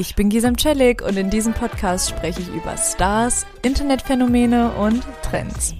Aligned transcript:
Ich 0.00 0.14
bin 0.14 0.30
Gisam 0.30 0.56
Celik 0.56 1.02
und 1.02 1.18
in 1.18 1.28
diesem 1.28 1.52
Podcast 1.52 2.08
spreche 2.08 2.40
ich 2.40 2.48
über 2.48 2.74
Stars, 2.78 3.44
Internetphänomene 3.60 4.72
und 4.72 5.04
Trends. 5.22 5.74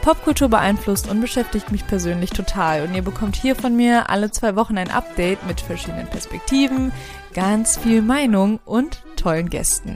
Popkultur 0.00 0.48
beeinflusst 0.48 1.10
und 1.10 1.20
beschäftigt 1.20 1.72
mich 1.72 1.84
persönlich 1.84 2.30
total 2.30 2.84
und 2.84 2.94
ihr 2.94 3.02
bekommt 3.02 3.34
hier 3.34 3.56
von 3.56 3.74
mir 3.74 4.10
alle 4.10 4.30
zwei 4.30 4.54
Wochen 4.54 4.78
ein 4.78 4.92
Update 4.92 5.44
mit 5.48 5.60
verschiedenen 5.60 6.06
Perspektiven, 6.06 6.92
ganz 7.34 7.76
viel 7.76 8.00
Meinung 8.00 8.60
und 8.64 9.02
tollen 9.16 9.50
Gästen. 9.50 9.94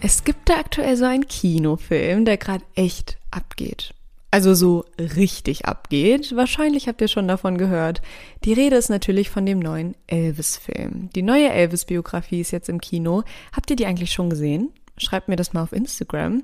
Es 0.00 0.22
gibt 0.22 0.48
da 0.48 0.60
aktuell 0.60 0.96
so 0.96 1.06
einen 1.06 1.26
Kinofilm, 1.26 2.24
der 2.24 2.36
gerade 2.36 2.64
echt 2.76 3.18
abgeht 3.32 3.94
also 4.32 4.54
so 4.54 4.86
richtig 4.98 5.66
abgeht. 5.66 6.34
Wahrscheinlich 6.34 6.88
habt 6.88 7.02
ihr 7.02 7.08
schon 7.08 7.28
davon 7.28 7.58
gehört. 7.58 8.00
Die 8.44 8.54
Rede 8.54 8.76
ist 8.76 8.88
natürlich 8.88 9.28
von 9.28 9.44
dem 9.44 9.58
neuen 9.58 9.94
Elvis-Film. 10.06 11.10
Die 11.14 11.22
neue 11.22 11.50
Elvis-Biografie 11.50 12.40
ist 12.40 12.50
jetzt 12.50 12.70
im 12.70 12.80
Kino. 12.80 13.24
Habt 13.54 13.68
ihr 13.70 13.76
die 13.76 13.84
eigentlich 13.84 14.10
schon 14.12 14.30
gesehen? 14.30 14.70
Schreibt 14.96 15.28
mir 15.28 15.36
das 15.36 15.52
mal 15.52 15.62
auf 15.62 15.72
Instagram. 15.72 16.42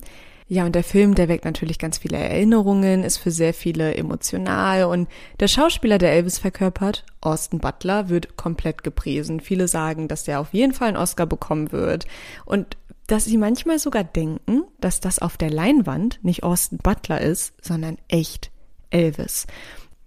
Ja, 0.49 0.67
und 0.67 0.75
der 0.75 0.85
Film, 0.85 1.15
der 1.15 1.29
weckt 1.29 1.47
natürlich 1.47 1.79
ganz 1.79 1.99
viele 1.99 2.19
Erinnerungen, 2.19 3.05
ist 3.05 3.19
für 3.19 3.31
sehr 3.31 3.53
viele 3.53 3.95
emotional 3.95 4.85
und 4.85 5.09
der 5.41 5.49
Schauspieler, 5.49 5.99
der 5.99 6.13
Elvis 6.13 6.39
verkörpert, 6.39 7.05
Austin 7.21 7.59
Butler, 7.59 8.09
wird 8.09 8.37
komplett 8.37 8.83
gepriesen. 8.83 9.41
Viele 9.41 9.69
sagen, 9.69 10.09
dass 10.09 10.25
der 10.25 10.41
auf 10.41 10.53
jeden 10.53 10.73
Fall 10.73 10.89
einen 10.89 10.97
Oscar 10.97 11.27
bekommen 11.27 11.71
wird. 11.71 12.07
Und 12.47 12.79
dass 13.09 13.25
sie 13.25 13.39
manchmal 13.39 13.79
sogar 13.79 14.05
denken, 14.05 14.63
dass 14.81 15.01
das 15.01 15.19
auf 15.19 15.37
der 15.37 15.51
Leinwand 15.51 16.21
nicht 16.23 16.45
Austin 16.45 16.79
Butler 16.79 17.21
ist, 17.21 17.55
sondern 17.61 17.99
echt 18.07 18.53
Elvis. 18.91 19.47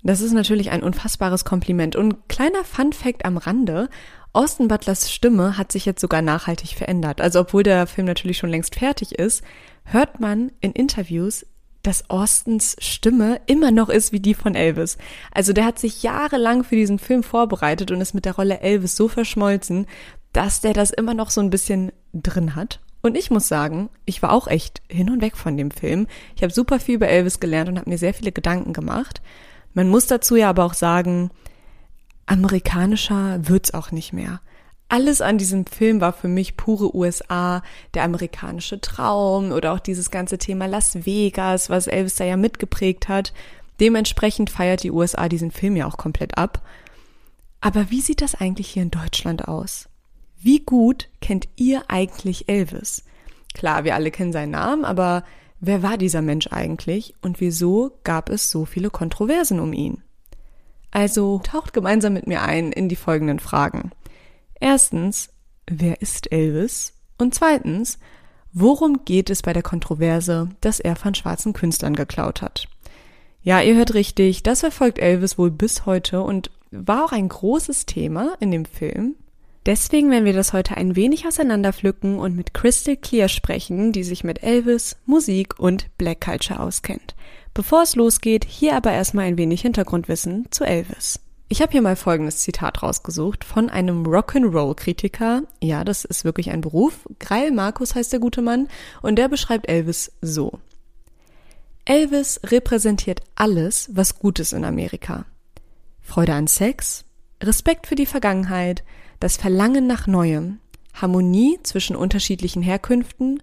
Das 0.03 0.21
ist 0.21 0.31
natürlich 0.31 0.71
ein 0.71 0.83
unfassbares 0.83 1.43
Kompliment. 1.43 1.95
Und 1.95 2.29
kleiner 2.29 2.63
Fun 2.63 2.93
fact 2.93 3.25
am 3.25 3.37
Rande, 3.37 3.89
Austin 4.33 4.67
Butlers 4.67 5.11
Stimme 5.11 5.57
hat 5.57 5.71
sich 5.71 5.85
jetzt 5.85 5.99
sogar 5.99 6.21
nachhaltig 6.21 6.75
verändert. 6.75 7.21
Also 7.21 7.41
obwohl 7.41 7.63
der 7.63 7.85
Film 7.85 8.07
natürlich 8.07 8.37
schon 8.37 8.49
längst 8.49 8.75
fertig 8.75 9.19
ist, 9.19 9.43
hört 9.83 10.19
man 10.19 10.51
in 10.61 10.71
Interviews, 10.71 11.45
dass 11.83 12.09
Austins 12.09 12.75
Stimme 12.79 13.41
immer 13.47 13.71
noch 13.71 13.89
ist 13.89 14.11
wie 14.11 14.19
die 14.19 14.35
von 14.35 14.55
Elvis. 14.55 14.97
Also 15.31 15.53
der 15.53 15.65
hat 15.65 15.79
sich 15.79 16.03
jahrelang 16.03 16.63
für 16.63 16.75
diesen 16.75 16.99
Film 16.99 17.23
vorbereitet 17.23 17.91
und 17.91 17.99
ist 17.99 18.13
mit 18.13 18.25
der 18.25 18.35
Rolle 18.35 18.61
Elvis 18.61 18.95
so 18.95 19.07
verschmolzen, 19.07 19.87
dass 20.33 20.61
der 20.61 20.73
das 20.73 20.91
immer 20.91 21.13
noch 21.13 21.31
so 21.31 21.41
ein 21.41 21.49
bisschen 21.49 21.91
drin 22.13 22.55
hat. 22.55 22.79
Und 23.01 23.17
ich 23.17 23.31
muss 23.31 23.47
sagen, 23.47 23.89
ich 24.05 24.21
war 24.21 24.31
auch 24.31 24.47
echt 24.47 24.81
hin 24.87 25.09
und 25.09 25.21
weg 25.21 25.35
von 25.35 25.57
dem 25.57 25.71
Film. 25.71 26.07
Ich 26.35 26.43
habe 26.43 26.53
super 26.53 26.79
viel 26.79 26.95
über 26.95 27.07
Elvis 27.07 27.39
gelernt 27.39 27.69
und 27.69 27.79
habe 27.79 27.89
mir 27.89 27.97
sehr 27.97 28.13
viele 28.13 28.31
Gedanken 28.31 28.73
gemacht. 28.73 29.21
Man 29.73 29.89
muss 29.89 30.07
dazu 30.07 30.35
ja 30.35 30.49
aber 30.49 30.65
auch 30.65 30.73
sagen, 30.73 31.31
amerikanischer 32.27 33.47
wird's 33.47 33.73
auch 33.73 33.91
nicht 33.91 34.13
mehr. 34.13 34.41
Alles 34.87 35.21
an 35.21 35.37
diesem 35.37 35.65
Film 35.65 36.01
war 36.01 36.11
für 36.11 36.27
mich 36.27 36.57
pure 36.57 36.93
USA, 36.93 37.63
der 37.93 38.03
amerikanische 38.03 38.81
Traum 38.81 39.53
oder 39.53 39.71
auch 39.71 39.79
dieses 39.79 40.11
ganze 40.11 40.37
Thema 40.37 40.65
Las 40.65 41.05
Vegas, 41.05 41.69
was 41.69 41.87
Elvis 41.87 42.15
da 42.15 42.25
ja 42.25 42.35
mitgeprägt 42.35 43.07
hat. 43.07 43.33
Dementsprechend 43.79 44.49
feiert 44.49 44.83
die 44.83 44.91
USA 44.91 45.29
diesen 45.29 45.51
Film 45.51 45.77
ja 45.77 45.87
auch 45.87 45.97
komplett 45.97 46.37
ab. 46.37 46.61
Aber 47.61 47.89
wie 47.89 48.01
sieht 48.01 48.21
das 48.21 48.35
eigentlich 48.35 48.67
hier 48.69 48.83
in 48.83 48.91
Deutschland 48.91 49.47
aus? 49.47 49.87
Wie 50.43 50.61
gut 50.61 51.07
kennt 51.21 51.47
ihr 51.55 51.83
eigentlich 51.87 52.49
Elvis? 52.49 53.03
Klar, 53.53 53.83
wir 53.83 53.93
alle 53.93 54.09
kennen 54.09 54.33
seinen 54.33 54.49
Namen, 54.49 54.85
aber 54.85 55.23
wer 55.59 55.83
war 55.83 55.99
dieser 55.99 56.23
Mensch 56.23 56.47
eigentlich 56.47 57.13
und 57.21 57.39
wieso 57.39 57.99
gab 58.03 58.29
es 58.29 58.49
so 58.49 58.65
viele 58.65 58.89
Kontroversen 58.89 59.59
um 59.59 59.71
ihn? 59.71 60.01
Also 60.89 61.39
taucht 61.43 61.73
gemeinsam 61.73 62.13
mit 62.13 62.25
mir 62.25 62.41
ein 62.41 62.71
in 62.71 62.89
die 62.89 62.95
folgenden 62.95 63.39
Fragen. 63.39 63.91
Erstens, 64.59 65.29
wer 65.67 66.01
ist 66.01 66.31
Elvis? 66.31 66.93
Und 67.19 67.35
zweitens, 67.35 67.99
worum 68.51 69.05
geht 69.05 69.29
es 69.29 69.43
bei 69.43 69.53
der 69.53 69.63
Kontroverse, 69.63 70.49
dass 70.59 70.79
er 70.79 70.95
von 70.95 71.13
schwarzen 71.13 71.53
Künstlern 71.53 71.95
geklaut 71.95 72.41
hat? 72.41 72.67
Ja, 73.43 73.61
ihr 73.61 73.75
hört 73.75 73.93
richtig, 73.93 74.41
das 74.41 74.61
verfolgt 74.61 74.97
Elvis 74.97 75.37
wohl 75.37 75.51
bis 75.51 75.85
heute 75.85 76.23
und 76.23 76.49
war 76.71 77.05
auch 77.05 77.11
ein 77.11 77.29
großes 77.29 77.85
Thema 77.85 78.33
in 78.39 78.49
dem 78.49 78.65
Film, 78.65 79.15
Deswegen 79.65 80.09
werden 80.09 80.25
wir 80.25 80.33
das 80.33 80.53
heute 80.53 80.75
ein 80.77 80.95
wenig 80.95 81.27
auseinanderpflücken 81.27 82.17
und 82.17 82.35
mit 82.35 82.53
Crystal 82.53 82.97
Clear 82.97 83.27
sprechen, 83.27 83.91
die 83.91 84.03
sich 84.03 84.23
mit 84.23 84.41
Elvis, 84.41 84.97
Musik 85.05 85.59
und 85.59 85.95
Black 85.97 86.21
Culture 86.21 86.59
auskennt. 86.59 87.15
Bevor 87.53 87.83
es 87.83 87.95
losgeht, 87.95 88.43
hier 88.45 88.75
aber 88.75 88.91
erstmal 88.91 89.25
ein 89.25 89.37
wenig 89.37 89.61
Hintergrundwissen 89.61 90.47
zu 90.51 90.63
Elvis. 90.63 91.19
Ich 91.47 91.61
habe 91.61 91.73
hier 91.73 91.81
mal 91.81 91.97
folgendes 91.97 92.37
Zitat 92.37 92.81
rausgesucht 92.81 93.43
von 93.43 93.69
einem 93.69 94.05
Rock'n'Roll-Kritiker. 94.05 95.43
Ja, 95.61 95.83
das 95.83 96.05
ist 96.05 96.23
wirklich 96.23 96.49
ein 96.49 96.61
Beruf. 96.61 97.07
Greil 97.19 97.51
Markus 97.51 97.93
heißt 97.93 98.13
der 98.13 98.21
gute 98.21 98.41
Mann 98.41 98.69
und 99.01 99.17
der 99.17 99.27
beschreibt 99.27 99.69
Elvis 99.69 100.13
so. 100.21 100.59
Elvis 101.83 102.39
repräsentiert 102.45 103.21
alles, 103.35 103.89
was 103.91 104.17
gut 104.17 104.39
ist 104.39 104.53
in 104.53 104.63
Amerika. 104.63 105.25
Freude 106.01 106.33
an 106.33 106.47
Sex, 106.47 107.03
Respekt 107.43 107.85
für 107.85 107.95
die 107.95 108.05
Vergangenheit, 108.05 108.83
das 109.21 109.37
Verlangen 109.37 109.85
nach 109.85 110.07
Neuem, 110.07 110.59
Harmonie 110.93 111.59
zwischen 111.61 111.95
unterschiedlichen 111.95 112.63
Herkünften, 112.63 113.41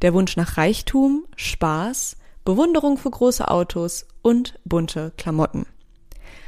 der 0.00 0.14
Wunsch 0.14 0.36
nach 0.36 0.56
Reichtum, 0.56 1.26
Spaß, 1.36 2.16
Bewunderung 2.46 2.96
für 2.96 3.10
große 3.10 3.46
Autos 3.46 4.06
und 4.22 4.58
bunte 4.64 5.12
Klamotten. 5.18 5.66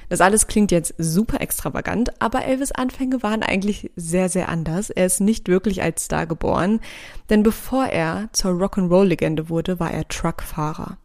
Das 0.08 0.22
alles 0.22 0.46
klingt 0.46 0.72
jetzt 0.72 0.94
super 0.96 1.42
extravagant, 1.42 2.22
aber 2.22 2.46
Elvis 2.46 2.72
Anfänge 2.72 3.22
waren 3.22 3.42
eigentlich 3.42 3.90
sehr, 3.96 4.30
sehr 4.30 4.48
anders. 4.48 4.88
Er 4.88 5.04
ist 5.04 5.20
nicht 5.20 5.48
wirklich 5.48 5.82
als 5.82 6.06
Star 6.06 6.26
geboren, 6.26 6.80
denn 7.28 7.42
bevor 7.42 7.84
er 7.84 8.30
zur 8.32 8.52
Rock'n'Roll-Legende 8.52 9.50
wurde, 9.50 9.78
war 9.78 9.90
er 9.90 10.08
Truckfahrer. 10.08 10.96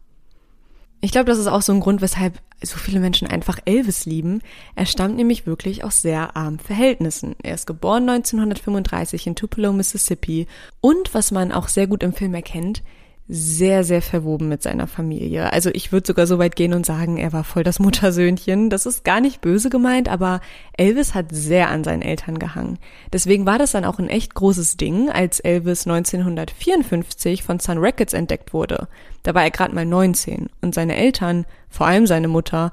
Ich 1.02 1.12
glaube, 1.12 1.26
das 1.26 1.38
ist 1.38 1.46
auch 1.46 1.62
so 1.62 1.74
ein 1.74 1.80
Grund, 1.80 2.00
weshalb 2.00 2.40
so 2.62 2.78
viele 2.78 3.00
Menschen 3.00 3.28
einfach 3.28 3.58
Elvis 3.64 4.06
lieben. 4.06 4.40
Er 4.74 4.86
stammt 4.86 5.16
nämlich 5.16 5.46
wirklich 5.46 5.84
aus 5.84 6.02
sehr 6.02 6.36
armen 6.36 6.58
Verhältnissen. 6.58 7.36
Er 7.42 7.54
ist 7.54 7.66
geboren 7.66 8.08
1935 8.08 9.26
in 9.26 9.36
Tupelo, 9.36 9.72
Mississippi 9.72 10.46
und 10.80 11.14
was 11.14 11.30
man 11.30 11.52
auch 11.52 11.68
sehr 11.68 11.86
gut 11.86 12.02
im 12.02 12.12
Film 12.12 12.34
erkennt, 12.34 12.82
sehr, 13.28 13.82
sehr 13.82 14.02
verwoben 14.02 14.48
mit 14.48 14.62
seiner 14.62 14.86
Familie. 14.86 15.52
Also 15.52 15.70
ich 15.72 15.90
würde 15.90 16.06
sogar 16.06 16.28
so 16.28 16.38
weit 16.38 16.54
gehen 16.54 16.74
und 16.74 16.86
sagen, 16.86 17.16
er 17.16 17.32
war 17.32 17.42
voll 17.42 17.64
das 17.64 17.80
Muttersöhnchen. 17.80 18.70
Das 18.70 18.86
ist 18.86 19.04
gar 19.04 19.20
nicht 19.20 19.40
böse 19.40 19.68
gemeint, 19.68 20.08
aber 20.08 20.40
Elvis 20.76 21.14
hat 21.14 21.26
sehr 21.30 21.68
an 21.68 21.82
seinen 21.82 22.02
Eltern 22.02 22.38
gehangen. 22.38 22.78
Deswegen 23.12 23.44
war 23.44 23.58
das 23.58 23.72
dann 23.72 23.84
auch 23.84 23.98
ein 23.98 24.08
echt 24.08 24.34
großes 24.34 24.76
Ding, 24.76 25.10
als 25.10 25.40
Elvis 25.40 25.86
1954 25.86 27.42
von 27.42 27.58
Sun 27.58 27.78
Records 27.78 28.12
entdeckt 28.12 28.52
wurde. 28.52 28.86
Da 29.24 29.34
war 29.34 29.42
er 29.42 29.50
gerade 29.50 29.74
mal 29.74 29.86
19 29.86 30.48
und 30.60 30.74
seine 30.74 30.96
Eltern, 30.96 31.46
vor 31.68 31.86
allem 31.86 32.06
seine 32.06 32.28
Mutter, 32.28 32.72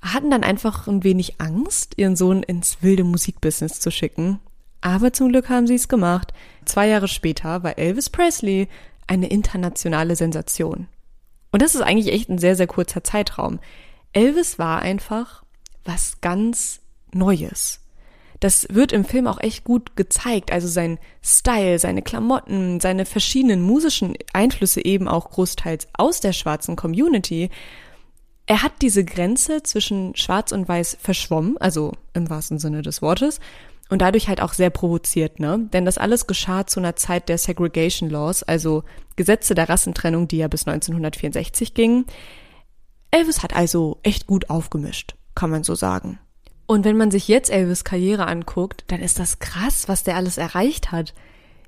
hatten 0.00 0.30
dann 0.30 0.44
einfach 0.44 0.86
ein 0.86 1.02
wenig 1.02 1.40
Angst, 1.40 1.94
ihren 1.96 2.14
Sohn 2.14 2.44
ins 2.44 2.82
wilde 2.82 3.02
Musikbusiness 3.02 3.80
zu 3.80 3.90
schicken. 3.90 4.38
Aber 4.80 5.12
zum 5.12 5.30
Glück 5.30 5.48
haben 5.48 5.66
sie 5.66 5.74
es 5.74 5.88
gemacht. 5.88 6.32
Zwei 6.64 6.86
Jahre 6.86 7.08
später 7.08 7.64
war 7.64 7.78
Elvis 7.78 8.10
Presley 8.10 8.68
eine 9.08 9.28
internationale 9.28 10.14
Sensation. 10.14 10.86
Und 11.50 11.62
das 11.62 11.74
ist 11.74 11.80
eigentlich 11.80 12.12
echt 12.12 12.28
ein 12.28 12.38
sehr, 12.38 12.56
sehr 12.56 12.66
kurzer 12.66 13.02
Zeitraum. 13.02 13.58
Elvis 14.12 14.58
war 14.58 14.80
einfach 14.80 15.42
was 15.84 16.20
ganz 16.20 16.80
Neues. 17.12 17.80
Das 18.40 18.68
wird 18.70 18.92
im 18.92 19.04
Film 19.04 19.26
auch 19.26 19.40
echt 19.40 19.64
gut 19.64 19.96
gezeigt. 19.96 20.52
Also 20.52 20.68
sein 20.68 20.98
Style, 21.22 21.78
seine 21.78 22.02
Klamotten, 22.02 22.78
seine 22.80 23.04
verschiedenen 23.04 23.62
musischen 23.62 24.14
Einflüsse 24.32 24.84
eben 24.84 25.08
auch 25.08 25.30
großteils 25.30 25.88
aus 25.94 26.20
der 26.20 26.32
schwarzen 26.32 26.76
Community. 26.76 27.50
Er 28.46 28.62
hat 28.62 28.72
diese 28.80 29.04
Grenze 29.04 29.62
zwischen 29.62 30.14
Schwarz 30.16 30.52
und 30.52 30.68
Weiß 30.68 30.96
verschwommen, 31.00 31.58
also 31.58 31.92
im 32.14 32.30
wahrsten 32.30 32.58
Sinne 32.58 32.82
des 32.82 33.02
Wortes, 33.02 33.40
und 33.88 34.02
dadurch 34.02 34.28
halt 34.28 34.40
auch 34.40 34.52
sehr 34.52 34.70
provoziert, 34.70 35.40
ne? 35.40 35.68
Denn 35.72 35.84
das 35.84 35.98
alles 35.98 36.26
geschah 36.26 36.66
zu 36.66 36.80
einer 36.80 36.96
Zeit 36.96 37.28
der 37.28 37.38
Segregation 37.38 38.10
Laws, 38.10 38.42
also 38.42 38.84
Gesetze 39.16 39.54
der 39.54 39.68
Rassentrennung, 39.68 40.28
die 40.28 40.38
ja 40.38 40.48
bis 40.48 40.66
1964 40.66 41.74
gingen. 41.74 42.04
Elvis 43.10 43.42
hat 43.42 43.56
also 43.56 43.98
echt 44.02 44.26
gut 44.26 44.50
aufgemischt, 44.50 45.14
kann 45.34 45.50
man 45.50 45.64
so 45.64 45.74
sagen. 45.74 46.18
Und 46.66 46.84
wenn 46.84 46.98
man 46.98 47.10
sich 47.10 47.28
jetzt 47.28 47.50
Elvis 47.50 47.82
Karriere 47.82 48.26
anguckt, 48.26 48.84
dann 48.88 49.00
ist 49.00 49.18
das 49.18 49.38
krass, 49.38 49.88
was 49.88 50.04
der 50.04 50.16
alles 50.16 50.36
erreicht 50.36 50.92
hat. 50.92 51.14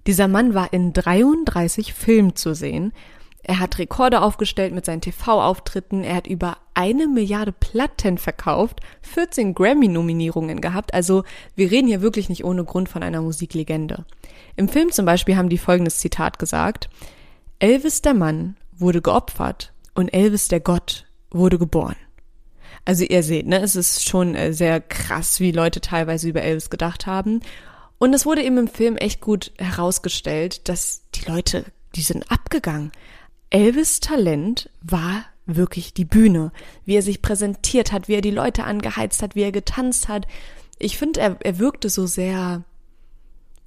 Dieser 0.07 0.29
Mann 0.29 0.53
war 0.53 0.73
in 0.75 0.93
33 0.93 1.95
Filmen 1.95 2.37
zu 2.37 2.55
sehen. 2.55 2.93
Er 3.51 3.59
hat 3.59 3.81
Rekorde 3.81 4.23
aufgestellt 4.23 4.73
mit 4.73 4.85
seinen 4.85 5.01
TV-Auftritten. 5.01 6.05
Er 6.05 6.15
hat 6.15 6.29
über 6.29 6.59
eine 6.75 7.09
Milliarde 7.09 7.51
Platten 7.51 8.17
verkauft, 8.17 8.79
14 9.03 9.55
Grammy-Nominierungen 9.55 10.61
gehabt. 10.61 10.95
Also 10.95 11.25
wir 11.57 11.69
reden 11.69 11.89
hier 11.89 12.01
wirklich 12.01 12.29
nicht 12.29 12.45
ohne 12.45 12.63
Grund 12.63 12.89
von 12.89 13.03
einer 13.03 13.21
Musiklegende. 13.21 14.05
Im 14.55 14.69
Film 14.69 14.93
zum 14.93 15.05
Beispiel 15.05 15.37
haben 15.37 15.49
die 15.49 15.59
folgendes 15.59 15.99
Zitat 15.99 16.39
gesagt. 16.39 16.89
Elvis 17.59 18.03
der 18.03 18.15
Mann 18.15 18.57
wurde 18.71 19.03
geopfert 19.03 19.73
und 19.97 20.15
Elvis 20.15 20.47
der 20.47 20.61
Gott 20.61 21.07
wurde 21.33 21.59
geboren. 21.59 21.97
Also 22.85 23.03
ihr 23.03 23.25
seht, 23.25 23.49
ne, 23.49 23.61
es 23.61 23.75
ist 23.75 24.09
schon 24.09 24.37
äh, 24.37 24.53
sehr 24.53 24.81
krass, 24.81 25.41
wie 25.41 25.51
Leute 25.51 25.81
teilweise 25.81 26.29
über 26.29 26.43
Elvis 26.43 26.71
gedacht 26.71 27.09
haben. 27.09 27.41
Und 27.99 28.15
es 28.15 28.27
wurde 28.27 28.45
eben 28.45 28.59
im 28.59 28.69
Film 28.69 28.97
echt 28.97 29.21
gut 29.21 29.51
herausgestellt, 29.59 30.69
dass 30.69 31.03
die 31.17 31.29
Leute, 31.29 31.65
die 31.97 32.03
sind 32.03 32.31
abgegangen. 32.31 32.93
Elvis 33.51 34.01
Talent 34.01 34.71
war 34.81 35.25
wirklich 35.47 35.93
die 35.93 36.05
Bühne, 36.05 36.53
wie 36.85 36.95
er 36.95 37.03
sich 37.03 37.23
präsentiert 37.23 37.93
hat, 37.93 38.09
wie 38.09 38.15
er 38.15 38.21
die 38.21 38.31
Leute 38.31 38.65
angeheizt 38.65 39.23
hat, 39.23 39.35
wie 39.35 39.43
er 39.43 39.53
getanzt 39.53 40.09
hat. 40.09 40.27
Ich 40.79 40.97
finde, 40.97 41.21
er, 41.21 41.37
er 41.41 41.59
wirkte 41.59 41.91
so 41.91 42.07
sehr 42.07 42.63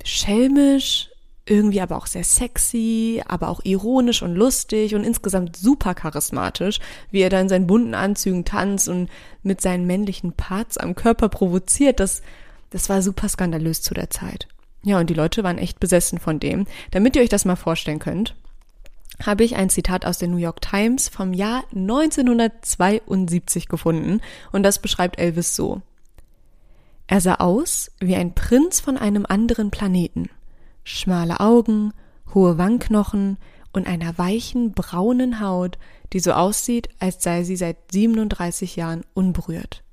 schelmisch, 0.04 1.10
irgendwie 1.46 1.82
aber 1.82 1.98
auch 1.98 2.08
sehr 2.08 2.24
sexy, 2.24 3.22
aber 3.28 3.50
auch 3.50 3.60
ironisch 3.66 4.22
und 4.22 4.34
lustig 4.36 4.96
und 4.96 5.04
insgesamt 5.04 5.58
super 5.58 5.94
charismatisch, 5.94 6.80
wie 7.12 7.20
er 7.20 7.30
da 7.30 7.42
in 7.42 7.50
seinen 7.50 7.68
bunten 7.68 7.96
Anzügen 7.96 8.46
tanzt 8.46 8.88
und 8.88 9.10
mit 9.42 9.60
seinen 9.60 9.86
männlichen 9.86 10.34
Parts 10.34 10.78
am 10.78 10.96
Körper 10.96 11.28
provoziert. 11.28 12.00
Das, 12.00 12.22
das 12.70 12.88
war 12.88 13.02
super 13.02 13.28
skandalös 13.28 13.82
zu 13.82 13.94
der 13.94 14.10
Zeit. 14.10 14.48
Ja, 14.84 15.00
und 15.00 15.10
die 15.10 15.14
Leute 15.14 15.44
waren 15.44 15.58
echt 15.58 15.80
besessen 15.80 16.18
von 16.18 16.40
dem. 16.40 16.66
Damit 16.92 17.16
ihr 17.16 17.22
euch 17.22 17.30
das 17.30 17.46
mal 17.46 17.56
vorstellen 17.56 18.00
könnt, 18.00 18.36
habe 19.24 19.44
ich 19.44 19.56
ein 19.56 19.70
Zitat 19.70 20.06
aus 20.06 20.18
der 20.18 20.28
New 20.28 20.38
York 20.38 20.62
Times 20.62 21.10
vom 21.10 21.34
Jahr 21.34 21.64
1972 21.76 23.68
gefunden 23.68 24.22
und 24.52 24.64
das 24.64 24.80
beschreibt 24.80 25.20
Elvis 25.20 25.56
so. 25.56 25.82
Er 27.08 27.22
sah 27.22 27.36
aus 27.36 27.92
wie 28.00 28.16
ein 28.16 28.34
Prinz 28.34 28.80
von 28.80 28.98
einem 28.98 29.26
anderen 29.28 29.72
Planeten 29.72 30.30
schmale 30.84 31.40
Augen, 31.40 31.94
hohe 32.34 32.58
Wangenknochen 32.58 33.38
und 33.72 33.88
einer 33.88 34.18
weichen 34.18 34.74
braunen 34.74 35.40
Haut, 35.40 35.78
die 36.12 36.20
so 36.20 36.34
aussieht, 36.34 36.90
als 37.00 37.24
sei 37.24 37.44
sie 37.44 37.56
seit 37.56 37.78
37 37.92 38.76
Jahren 38.76 39.04
unberührt. 39.14 39.84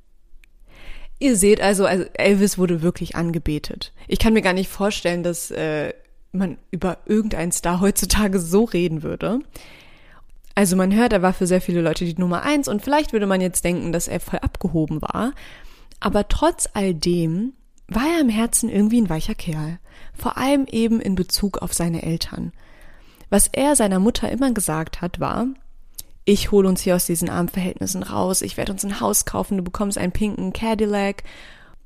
Ihr 1.18 1.36
seht 1.36 1.60
also, 1.60 1.84
also 1.86 2.04
Elvis 2.14 2.58
wurde 2.58 2.82
wirklich 2.82 3.14
angebetet. 3.14 3.92
Ich 4.08 4.18
kann 4.18 4.32
mir 4.32 4.42
gar 4.42 4.54
nicht 4.54 4.70
vorstellen, 4.70 5.22
dass 5.22 5.50
äh, 5.50 5.92
man 6.32 6.58
über 6.70 6.98
irgendeinen 7.06 7.52
Star 7.52 7.80
heutzutage 7.80 8.38
so 8.38 8.64
reden 8.64 9.02
würde. 9.02 9.40
Also 10.54 10.76
man 10.76 10.94
hört, 10.94 11.12
er 11.12 11.22
war 11.22 11.32
für 11.32 11.46
sehr 11.46 11.60
viele 11.60 11.80
Leute 11.80 12.04
die 12.04 12.18
Nummer 12.18 12.42
eins 12.42 12.68
und 12.68 12.82
vielleicht 12.82 13.12
würde 13.12 13.26
man 13.26 13.40
jetzt 13.40 13.64
denken, 13.64 13.92
dass 13.92 14.08
er 14.08 14.20
voll 14.20 14.40
abgehoben 14.40 15.00
war. 15.00 15.32
Aber 16.00 16.28
trotz 16.28 16.68
all 16.74 16.94
dem 16.94 17.54
war 17.88 18.04
er 18.14 18.20
im 18.20 18.28
Herzen 18.28 18.68
irgendwie 18.68 19.00
ein 19.00 19.10
weicher 19.10 19.34
Kerl 19.34 19.78
vor 20.20 20.36
allem 20.36 20.66
eben 20.66 21.00
in 21.00 21.14
Bezug 21.14 21.58
auf 21.58 21.72
seine 21.72 22.02
Eltern. 22.02 22.52
Was 23.30 23.48
er 23.48 23.76
seiner 23.76 23.98
Mutter 23.98 24.30
immer 24.30 24.52
gesagt 24.52 25.00
hat, 25.00 25.20
war, 25.20 25.46
ich 26.24 26.50
hole 26.50 26.68
uns 26.68 26.82
hier 26.82 26.96
aus 26.96 27.06
diesen 27.06 27.30
armen 27.30 27.48
Verhältnissen 27.48 28.02
raus, 28.02 28.42
ich 28.42 28.56
werde 28.56 28.72
uns 28.72 28.84
ein 28.84 29.00
Haus 29.00 29.24
kaufen, 29.24 29.56
du 29.56 29.64
bekommst 29.64 29.98
einen 29.98 30.12
pinken 30.12 30.52
Cadillac. 30.52 31.22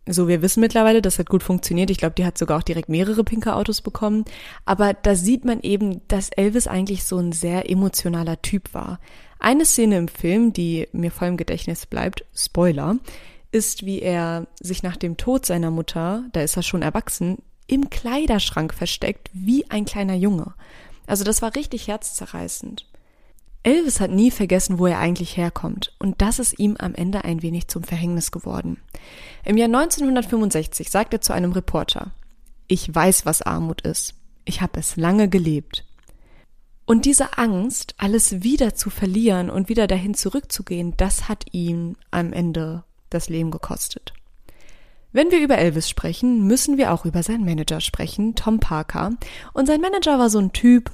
So, 0.06 0.28
wir 0.28 0.42
wissen 0.42 0.60
mittlerweile, 0.60 1.00
das 1.00 1.18
hat 1.18 1.30
gut 1.30 1.42
funktioniert. 1.42 1.90
Ich 1.90 1.96
glaube, 1.96 2.14
die 2.14 2.26
hat 2.26 2.36
sogar 2.36 2.58
auch 2.58 2.62
direkt 2.62 2.90
mehrere 2.90 3.24
pinke 3.24 3.54
Autos 3.54 3.80
bekommen. 3.80 4.24
Aber 4.66 4.92
da 4.92 5.14
sieht 5.14 5.46
man 5.46 5.60
eben, 5.60 6.02
dass 6.08 6.28
Elvis 6.28 6.66
eigentlich 6.66 7.04
so 7.04 7.16
ein 7.16 7.32
sehr 7.32 7.70
emotionaler 7.70 8.42
Typ 8.42 8.74
war. 8.74 9.00
Eine 9.38 9.64
Szene 9.64 9.96
im 9.96 10.08
Film, 10.08 10.52
die 10.52 10.88
mir 10.92 11.10
voll 11.10 11.28
im 11.28 11.36
Gedächtnis 11.36 11.86
bleibt, 11.86 12.24
Spoiler, 12.34 12.98
ist, 13.50 13.86
wie 13.86 14.00
er 14.00 14.46
sich 14.60 14.82
nach 14.82 14.96
dem 14.96 15.16
Tod 15.16 15.46
seiner 15.46 15.70
Mutter, 15.70 16.24
da 16.32 16.42
ist 16.42 16.56
er 16.56 16.62
schon 16.62 16.82
erwachsen, 16.82 17.38
im 17.66 17.88
Kleiderschrank 17.88 18.74
versteckt, 18.74 19.30
wie 19.32 19.70
ein 19.70 19.86
kleiner 19.86 20.14
Junge. 20.14 20.54
Also 21.06 21.24
das 21.24 21.40
war 21.40 21.54
richtig 21.54 21.88
herzzerreißend. 21.88 22.86
Elvis 23.64 23.98
hat 23.98 24.10
nie 24.10 24.30
vergessen, 24.30 24.78
wo 24.78 24.86
er 24.86 24.98
eigentlich 24.98 25.36
herkommt, 25.36 25.94
und 25.98 26.20
das 26.20 26.38
ist 26.38 26.58
ihm 26.58 26.76
am 26.78 26.94
Ende 26.94 27.24
ein 27.24 27.42
wenig 27.42 27.66
zum 27.68 27.82
Verhängnis 27.82 28.30
geworden. 28.30 28.78
Im 29.44 29.56
Jahr 29.56 29.66
1965 29.66 30.90
sagt 30.90 31.14
er 31.14 31.20
zu 31.20 31.32
einem 31.32 31.52
Reporter, 31.52 32.12
ich 32.68 32.94
weiß, 32.94 33.26
was 33.26 33.42
Armut 33.42 33.80
ist. 33.80 34.14
Ich 34.44 34.60
habe 34.60 34.78
es 34.78 34.96
lange 34.96 35.28
gelebt. 35.28 35.84
Und 36.86 37.06
diese 37.06 37.38
Angst, 37.38 37.94
alles 37.96 38.42
wieder 38.42 38.74
zu 38.74 38.90
verlieren 38.90 39.48
und 39.48 39.70
wieder 39.70 39.86
dahin 39.86 40.14
zurückzugehen, 40.14 40.94
das 40.98 41.28
hat 41.28 41.46
ihm 41.52 41.96
am 42.10 42.32
Ende 42.32 42.84
das 43.08 43.30
Leben 43.30 43.50
gekostet. 43.50 44.12
Wenn 45.12 45.30
wir 45.30 45.40
über 45.40 45.56
Elvis 45.56 45.88
sprechen, 45.88 46.46
müssen 46.46 46.76
wir 46.76 46.92
auch 46.92 47.06
über 47.06 47.22
seinen 47.22 47.44
Manager 47.44 47.80
sprechen, 47.80 48.34
Tom 48.34 48.60
Parker. 48.60 49.12
Und 49.52 49.66
sein 49.66 49.80
Manager 49.80 50.18
war 50.18 50.28
so 50.28 50.40
ein 50.40 50.52
Typ, 50.52 50.90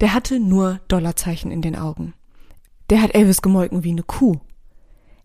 der 0.00 0.14
hatte 0.14 0.40
nur 0.40 0.80
Dollarzeichen 0.88 1.50
in 1.50 1.62
den 1.62 1.76
Augen. 1.76 2.14
Der 2.90 3.02
hat 3.02 3.14
Elvis 3.14 3.42
gemolken 3.42 3.84
wie 3.84 3.90
eine 3.90 4.02
Kuh. 4.02 4.40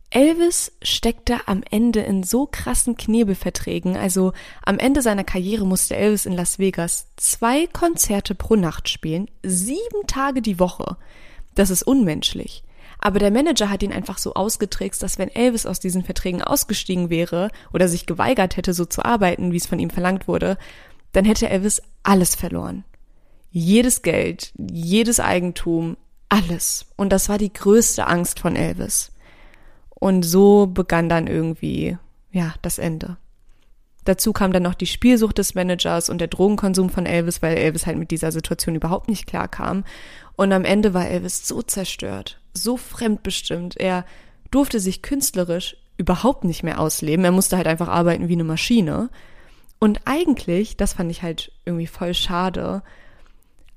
Elvis 0.10 0.72
steckte 0.84 1.48
am 1.48 1.64
Ende 1.72 2.02
in 2.02 2.22
so 2.22 2.46
krassen 2.46 2.96
Knebelverträgen, 2.96 3.98
also 3.98 4.34
am 4.64 4.78
Ende 4.78 5.02
seiner 5.02 5.24
Karriere 5.24 5.66
musste 5.66 5.96
Elvis 5.96 6.28
in 6.28 6.34
Las 6.34 6.60
Vegas 6.60 7.08
zwei 7.18 7.66
Konzerte 7.66 8.36
pro 8.36 8.56
Nacht 8.56 8.90
spielen, 8.90 9.30
sieben 9.42 10.06
Tage 10.06 10.44
die 10.44 10.60
Woche. 10.60 10.98
Das 11.56 11.72
ist 11.72 11.82
unmenschlich. 11.82 12.64
Aber 13.00 13.18
der 13.18 13.32
Manager 13.32 13.70
hat 13.70 13.82
ihn 13.82 13.92
einfach 13.92 14.20
so 14.20 14.36
ausgetrickst, 14.36 15.02
dass 15.02 15.18
wenn 15.18 15.30
Elvis 15.30 15.66
aus 15.66 15.80
diesen 15.80 16.04
Verträgen 16.04 16.44
ausgestiegen 16.44 17.10
wäre 17.10 17.50
oder 17.74 17.88
sich 17.88 18.06
geweigert 18.06 18.56
hätte, 18.56 18.74
so 18.74 18.86
zu 18.86 19.04
arbeiten, 19.04 19.52
wie 19.52 19.58
es 19.58 19.66
von 19.66 19.80
ihm 19.80 19.90
verlangt 19.90 20.28
wurde, 20.28 20.58
dann 21.12 21.26
hätte 21.26 21.50
Elvis 21.50 21.82
alles 22.04 22.36
verloren. 22.36 22.86
Jedes 23.56 24.02
Geld, 24.02 24.52
jedes 24.58 25.20
Eigentum, 25.20 25.96
alles. 26.28 26.88
Und 26.96 27.14
das 27.14 27.30
war 27.30 27.38
die 27.38 27.54
größte 27.54 28.08
Angst 28.08 28.40
von 28.40 28.56
Elvis. 28.56 29.12
Und 29.92 30.24
so 30.24 30.66
begann 30.66 31.08
dann 31.08 31.28
irgendwie, 31.28 32.00
ja, 32.32 32.56
das 32.64 32.80
Ende. 32.80 33.18
Dazu 34.06 34.34
kam 34.34 34.52
dann 34.52 34.64
noch 34.64 34.74
die 34.74 34.88
Spielsucht 34.88 35.38
des 35.38 35.54
Managers 35.54 36.10
und 36.10 36.18
der 36.18 36.30
Drogenkonsum 36.30 36.90
von 36.90 37.06
Elvis, 37.06 37.44
weil 37.44 37.56
Elvis 37.56 37.86
halt 37.86 38.00
mit 38.00 38.10
dieser 38.10 38.32
Situation 38.32 38.74
überhaupt 38.74 39.08
nicht 39.08 39.28
klar 39.28 39.48
kam. 39.48 39.84
Und 40.36 40.52
am 40.52 40.66
Ende 40.66 40.96
war 40.96 41.08
Elvis 41.08 41.48
so 41.48 41.62
zerstört, 41.62 42.42
so 42.56 42.76
fremdbestimmt. 42.76 43.78
Er 43.78 44.04
durfte 44.50 44.80
sich 44.80 45.04
künstlerisch 45.04 45.78
überhaupt 45.98 46.44
nicht 46.44 46.64
mehr 46.64 46.80
ausleben. 46.80 47.24
Er 47.24 47.32
musste 47.32 47.56
halt 47.56 47.68
einfach 47.68 47.88
arbeiten 47.88 48.30
wie 48.30 48.34
eine 48.34 48.44
Maschine. 48.44 49.12
Und 49.78 50.02
eigentlich, 50.06 50.76
das 50.76 50.94
fand 50.94 51.12
ich 51.12 51.22
halt 51.22 51.52
irgendwie 51.66 51.88
voll 51.88 52.16
schade, 52.16 52.82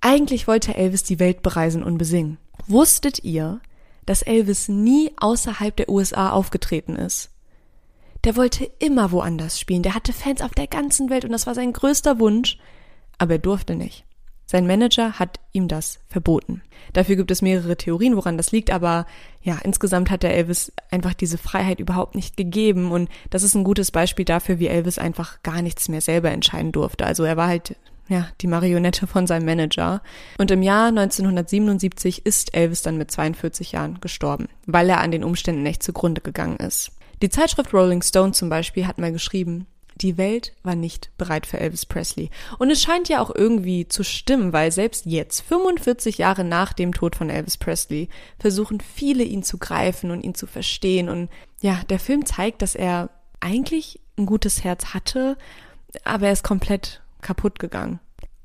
eigentlich 0.07 0.47
wollte 0.47 0.77
Elvis 0.77 1.03
die 1.03 1.19
Welt 1.19 1.43
bereisen 1.43 1.83
und 1.83 1.99
besingen. 1.99 2.39
Wusstet 2.69 3.25
ihr, 3.25 3.61
dass 4.07 4.23
Elvis 4.23 4.69
nie 4.69 5.11
außerhalb 5.17 5.75
der 5.77 5.89
USA 5.89 6.31
aufgetreten 6.31 6.95
ist? 6.95 7.31
Der 8.23 8.37
wollte 8.37 8.71
immer 8.79 9.11
woanders 9.11 9.59
spielen. 9.59 9.83
Der 9.83 9.97
hatte 9.97 10.13
Fans 10.13 10.43
auf 10.43 10.53
der 10.53 10.69
ganzen 10.69 11.11
Welt 11.11 11.25
und 11.25 11.33
das 11.33 11.49
war 11.49 11.57
sein 11.57 11.73
größter 11.73 12.21
Wunsch. 12.21 12.57
Aber 13.19 13.35
er 13.35 13.39
durfte 13.41 13.75
nicht. 13.75 14.05
Sein 14.47 14.69
Manager 14.69 15.19
hat 15.19 15.41
ihm 15.51 15.67
das 15.67 15.99
verboten. 16.07 16.63
Dafür 16.93 17.17
gibt 17.17 17.33
es 17.33 17.43
mehrere 17.43 17.77
Theorien, 17.77 18.15
woran 18.15 18.37
das 18.37 18.53
liegt, 18.53 18.71
aber 18.71 19.07
ja, 19.43 19.59
insgesamt 19.65 20.09
hat 20.09 20.23
der 20.23 20.37
Elvis 20.37 20.73
einfach 20.89 21.15
diese 21.15 21.37
Freiheit 21.37 21.81
überhaupt 21.81 22.15
nicht 22.15 22.37
gegeben 22.37 22.93
und 22.93 23.09
das 23.31 23.43
ist 23.43 23.57
ein 23.57 23.65
gutes 23.65 23.91
Beispiel 23.91 24.25
dafür, 24.25 24.61
wie 24.61 24.69
Elvis 24.69 24.99
einfach 25.01 25.43
gar 25.43 25.63
nichts 25.63 25.89
mehr 25.89 26.01
selber 26.01 26.31
entscheiden 26.31 26.71
durfte. 26.71 27.07
Also 27.07 27.25
er 27.25 27.37
war 27.37 27.49
halt 27.49 27.75
ja, 28.09 28.29
die 28.41 28.47
Marionette 28.47 29.07
von 29.07 29.27
seinem 29.27 29.47
Manager. 29.47 30.03
Und 30.39 30.51
im 30.51 30.63
Jahr 30.63 30.89
1977 30.89 32.25
ist 32.25 32.55
Elvis 32.55 32.83
dann 32.83 32.99
mit 32.99 33.11
42 33.11 33.73
Jahren 33.73 34.01
gestorben, 34.01 34.49
weil 34.67 34.89
er 34.89 35.01
an 35.01 35.11
den 35.11 35.25
Umständen 35.25 35.67
echt 35.67 35.83
zugrunde 35.83 36.21
gegangen 36.21 36.57
ist. 36.59 36.93
Die 37.23 37.31
Zeitschrift 37.31 37.73
Rolling 37.73 38.03
Stone 38.03 38.33
zum 38.33 38.49
Beispiel 38.49 38.87
hat 38.87 38.99
mal 38.99 39.13
geschrieben, 39.13 39.67
die 40.03 40.19
Welt 40.19 40.53
war 40.63 40.75
nicht 40.75 41.11
bereit 41.17 41.47
für 41.47 41.59
Elvis 41.59 41.87
Presley. 41.87 42.31
Und 42.59 42.71
es 42.71 42.83
scheint 42.83 43.09
ja 43.09 43.21
auch 43.21 43.35
irgendwie 43.35 43.89
zu 43.89 44.05
stimmen, 44.05 44.53
weil 44.53 44.71
selbst 44.71 45.07
jetzt, 45.07 45.41
45 45.41 46.19
Jahre 46.19 46.45
nach 46.45 46.75
dem 46.75 46.93
Tod 46.93 47.17
von 47.17 47.31
Elvis 47.31 47.57
Presley, 47.57 48.11
versuchen 48.39 48.81
viele 48.81 49.25
ihn 49.25 49.43
zu 49.43 49.57
greifen 49.57 50.11
und 50.11 50.23
ihn 50.23 50.35
zu 50.35 50.47
verstehen. 50.47 51.09
Und 51.09 51.31
ja, 51.63 51.81
der 51.89 51.99
Film 51.99 52.27
zeigt, 52.27 52.61
dass 52.61 52.75
er 52.75 53.09
eigentlich 53.41 54.01
ein 54.19 54.27
gutes 54.27 54.65
Herz 54.65 54.93
hatte, 54.93 55.39
aber 56.05 56.27
er 56.27 56.33
ist 56.33 56.45
komplett 56.45 57.01
kaputt 57.21 57.59
gegangen. 57.59 58.01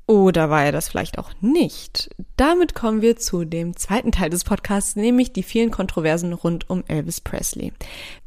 Oder 0.06 0.50
war 0.50 0.64
er 0.64 0.72
das 0.72 0.88
vielleicht 0.88 1.18
auch 1.18 1.30
nicht? 1.40 2.10
Damit 2.36 2.74
kommen 2.74 3.02
wir 3.02 3.16
zu 3.16 3.44
dem 3.44 3.76
zweiten 3.76 4.10
Teil 4.10 4.30
des 4.30 4.44
Podcasts, 4.44 4.96
nämlich 4.96 5.32
die 5.32 5.44
vielen 5.44 5.70
Kontroversen 5.70 6.32
rund 6.32 6.68
um 6.68 6.82
Elvis 6.88 7.20
Presley. 7.20 7.72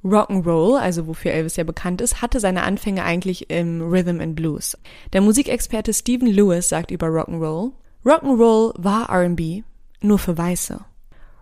Rock'n'Roll, 0.04 0.80
also 0.80 1.06
wofür 1.06 1.32
Elvis 1.34 1.58
ja 1.58 1.64
bekannt 1.64 2.02
ist, 2.02 2.22
hatte 2.22 2.40
seine 2.40 2.64
Anfänge 2.64 3.04
eigentlich 3.04 3.50
im 3.50 3.82
Rhythm 3.82 4.22
and 4.22 4.36
Blues. 4.36 4.78
Der 5.14 5.22
Musikexperte 5.22 5.94
Stephen 5.94 6.28
Lewis 6.28 6.70
sagt 6.70 6.92
über 6.92 7.08
Rock'n'Roll, 7.08 7.74
Rock'n'Roll 8.06 8.74
war 8.78 9.10
R&B, 9.10 9.64
nur 10.02 10.18
für 10.18 10.38
Weiße. 10.38 10.80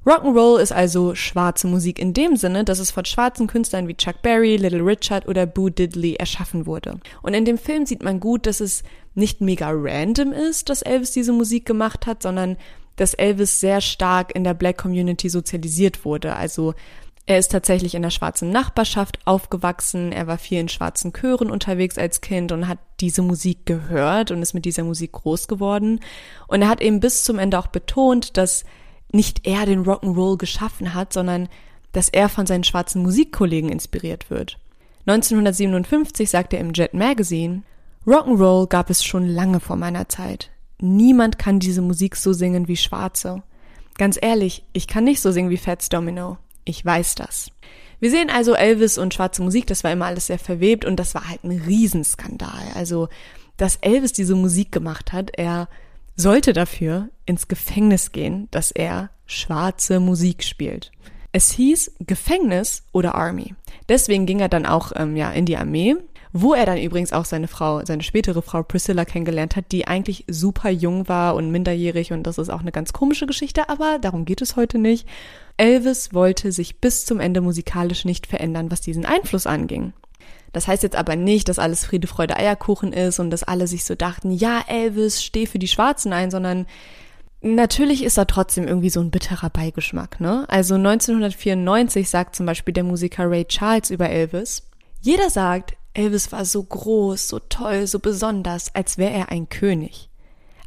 Rock'n'Roll 0.06 0.60
ist 0.60 0.74
also 0.74 1.16
schwarze 1.16 1.68
Musik 1.68 1.98
in 1.98 2.14
dem 2.14 2.36
Sinne, 2.36 2.66
dass 2.66 2.80
es 2.80 2.92
von 2.92 3.06
schwarzen 3.06 3.48
Künstlern 3.48 3.88
wie 3.88 3.96
Chuck 3.96 4.22
Berry, 4.22 4.58
Little 4.58 4.86
Richard 4.86 5.28
oder 5.28 5.46
Boo 5.46 5.70
Diddley 5.70 6.16
erschaffen 6.16 6.66
wurde. 6.66 7.00
Und 7.22 7.34
in 7.34 7.46
dem 7.46 7.58
Film 7.58 7.86
sieht 7.86 8.04
man 8.04 8.20
gut, 8.20 8.46
dass 8.46 8.60
es 8.60 8.84
nicht 9.16 9.40
mega 9.40 9.70
random 9.72 10.34
ist, 10.34 10.70
dass 10.70 10.82
Elvis 10.82 11.12
diese 11.12 11.32
Musik 11.32 11.66
gemacht 11.66 12.06
hat, 12.06 12.22
sondern 12.22 12.58
dass 12.98 13.14
Elvis 13.14 13.62
sehr 13.62 13.80
stark 13.80 14.36
in 14.36 14.44
der 14.44 14.54
Black 14.54 14.78
Community 14.78 15.30
sozialisiert 15.30 16.04
wurde. 16.04 16.36
Also 16.36 16.74
er 17.26 17.40
ist 17.40 17.54
tatsächlich 17.54 17.96
in 17.96 18.02
der 18.02 18.10
schwarzen 18.10 18.50
Nachbarschaft 18.50 19.20
aufgewachsen, 19.26 20.12
er 20.12 20.28
war 20.28 20.38
viel 20.38 20.60
in 20.60 20.68
schwarzen 20.68 21.14
Chören 21.14 21.50
unterwegs 21.50 21.98
als 21.98 22.20
Kind 22.20 22.52
und 22.52 22.68
hat 22.68 22.80
diese 23.00 23.22
Musik 23.22 23.66
gehört 23.66 24.32
und 24.32 24.42
ist 24.42 24.54
mit 24.54 24.66
dieser 24.66 24.84
Musik 24.84 25.14
groß 25.14 25.48
geworden. 25.48 26.02
Und 26.48 26.62
er 26.62 26.68
hat 26.68 26.82
eben 26.82 27.00
bis 27.00 27.24
zum 27.24 27.40
Ende 27.40 27.58
auch 27.58 27.68
betont, 27.68 28.36
dass 28.36 28.66
nicht 29.14 29.48
er 29.48 29.66
den 29.66 29.86
Rock'n'Roll 29.86 30.38
geschaffen 30.38 30.94
hat, 30.94 31.14
sondern 31.14 31.48
dass 31.92 32.10
er 32.10 32.28
von 32.28 32.46
seinen 32.46 32.64
schwarzen 32.64 33.04
Musikkollegen 33.04 33.70
inspiriert 33.70 34.30
wird. 34.30 34.58
1957 35.06 36.30
sagte 36.30 36.58
er 36.58 36.62
im 36.62 36.74
Jet 36.74 36.94
Magazine, 36.94 37.64
Rock'n'Roll 38.06 38.68
gab 38.68 38.90
es 38.90 39.04
schon 39.04 39.28
lange 39.28 39.60
vor 39.60 39.76
meiner 39.76 40.10
Zeit. 40.10 40.50
Niemand 40.80 41.38
kann 41.38 41.60
diese 41.60 41.82
Musik 41.82 42.16
so 42.16 42.34
singen 42.34 42.68
wie 42.68 42.76
Schwarze. 42.76 43.44
Ganz 43.98 44.18
ehrlich, 44.22 44.64
ich 44.74 44.88
kann 44.88 45.04
nicht 45.04 45.22
so 45.22 45.32
singen 45.32 45.50
wie 45.50 45.58
Fats 45.58 45.88
Domino. 45.88 46.38
Ich 46.66 46.84
weiß 46.84 47.16
das. 47.16 47.52
Wir 48.00 48.10
sehen 48.10 48.30
also 48.30 48.54
Elvis 48.54 48.98
und 48.98 49.14
schwarze 49.14 49.42
Musik, 49.42 49.68
das 49.68 49.84
war 49.84 49.92
immer 49.92 50.08
alles 50.08 50.28
sehr 50.28 50.40
verwebt 50.40 50.84
und 50.84 50.98
das 50.98 51.16
war 51.16 51.30
halt 51.30 51.44
ein 51.44 51.52
Riesenskandal. 51.52 52.72
Also, 52.76 53.08
dass 53.56 53.78
Elvis 53.78 54.12
diese 54.12 54.36
Musik 54.36 54.72
gemacht 54.72 55.14
hat, 55.14 55.32
er 55.38 55.70
sollte 56.16 56.54
dafür 56.54 57.10
ins 57.26 57.48
Gefängnis 57.48 58.12
gehen, 58.12 58.48
dass 58.52 58.72
er 58.72 59.10
schwarze 59.26 60.00
Musik 60.00 60.44
spielt. 60.44 60.92
Es 61.32 61.52
hieß 61.52 61.96
Gefängnis 62.00 62.84
oder 62.92 63.16
Army. 63.16 63.56
Deswegen 63.90 64.26
ging 64.26 64.40
er 64.40 64.50
dann 64.50 64.66
auch 64.66 64.92
ähm, 64.96 65.16
ja 65.16 65.32
in 65.32 65.46
die 65.46 65.58
Armee, 65.58 65.96
wo 66.32 66.54
er 66.54 66.66
dann 66.66 66.78
übrigens 66.78 67.14
auch 67.14 67.26
seine 67.26 67.48
Frau, 67.48 67.84
seine 67.86 68.04
spätere 68.04 68.42
Frau 68.42 68.64
Priscilla 68.64 69.06
kennengelernt 69.06 69.56
hat, 69.56 69.72
die 69.72 69.88
eigentlich 69.88 70.26
super 70.28 70.70
jung 70.70 71.08
war 71.08 71.36
und 71.36 71.52
minderjährig 71.52 72.12
und 72.12 72.24
das 72.24 72.38
ist 72.38 72.50
auch 72.50 72.62
eine 72.62 72.72
ganz 72.72 72.94
komische 72.94 73.28
Geschichte, 73.28 73.70
aber 73.70 74.00
darum 74.00 74.26
geht 74.26 74.42
es 74.42 74.56
heute 74.56 74.78
nicht. 74.78 75.08
Elvis 75.58 76.14
wollte 76.14 76.52
sich 76.52 76.80
bis 76.80 77.06
zum 77.06 77.20
Ende 77.20 77.42
musikalisch 77.42 78.06
nicht 78.06 78.28
verändern, 78.28 78.72
was 78.72 78.82
diesen 78.82 79.06
Einfluss 79.06 79.48
anging. 79.48 79.94
Das 80.54 80.68
heißt 80.68 80.84
jetzt 80.84 80.96
aber 80.96 81.16
nicht, 81.16 81.50
dass 81.50 81.60
alles 81.60 81.84
Friede, 81.84 82.08
Freude, 82.08 82.38
Eierkuchen 82.38 82.94
ist 82.94 83.20
und 83.20 83.32
dass 83.32 83.44
alle 83.44 83.68
sich 83.68 83.84
so 83.84 83.96
dachten, 83.96 84.32
ja, 84.32 84.64
Elvis, 84.68 85.22
steh 85.22 85.48
für 85.48 85.60
die 85.60 85.68
Schwarzen 85.68 86.14
ein, 86.14 86.32
sondern 86.32 86.68
natürlich 87.42 88.04
ist 88.04 88.18
da 88.18 88.26
trotzdem 88.26 88.68
irgendwie 88.68 88.92
so 88.92 89.02
ein 89.02 89.12
bitterer 89.12 89.50
Beigeschmack, 89.50 90.22
ne? 90.22 90.46
Also 90.48 90.76
1994 90.76 92.10
sagt 92.10 92.36
zum 92.36 92.46
Beispiel 92.46 92.74
der 92.74 92.84
Musiker 92.84 93.30
Ray 93.30 93.46
Charles 93.46 93.90
über 93.90 94.10
Elvis, 94.10 94.64
jeder 95.02 95.30
sagt, 95.30 95.76
Elvis 95.94 96.32
war 96.32 96.46
so 96.46 96.64
groß, 96.64 97.28
so 97.28 97.40
toll, 97.40 97.88
so 97.88 98.00
besonders, 98.00 98.74
als 98.74 98.98
wäre 98.98 99.14
er 99.14 99.30
ein 99.30 99.50
König. 99.50 100.10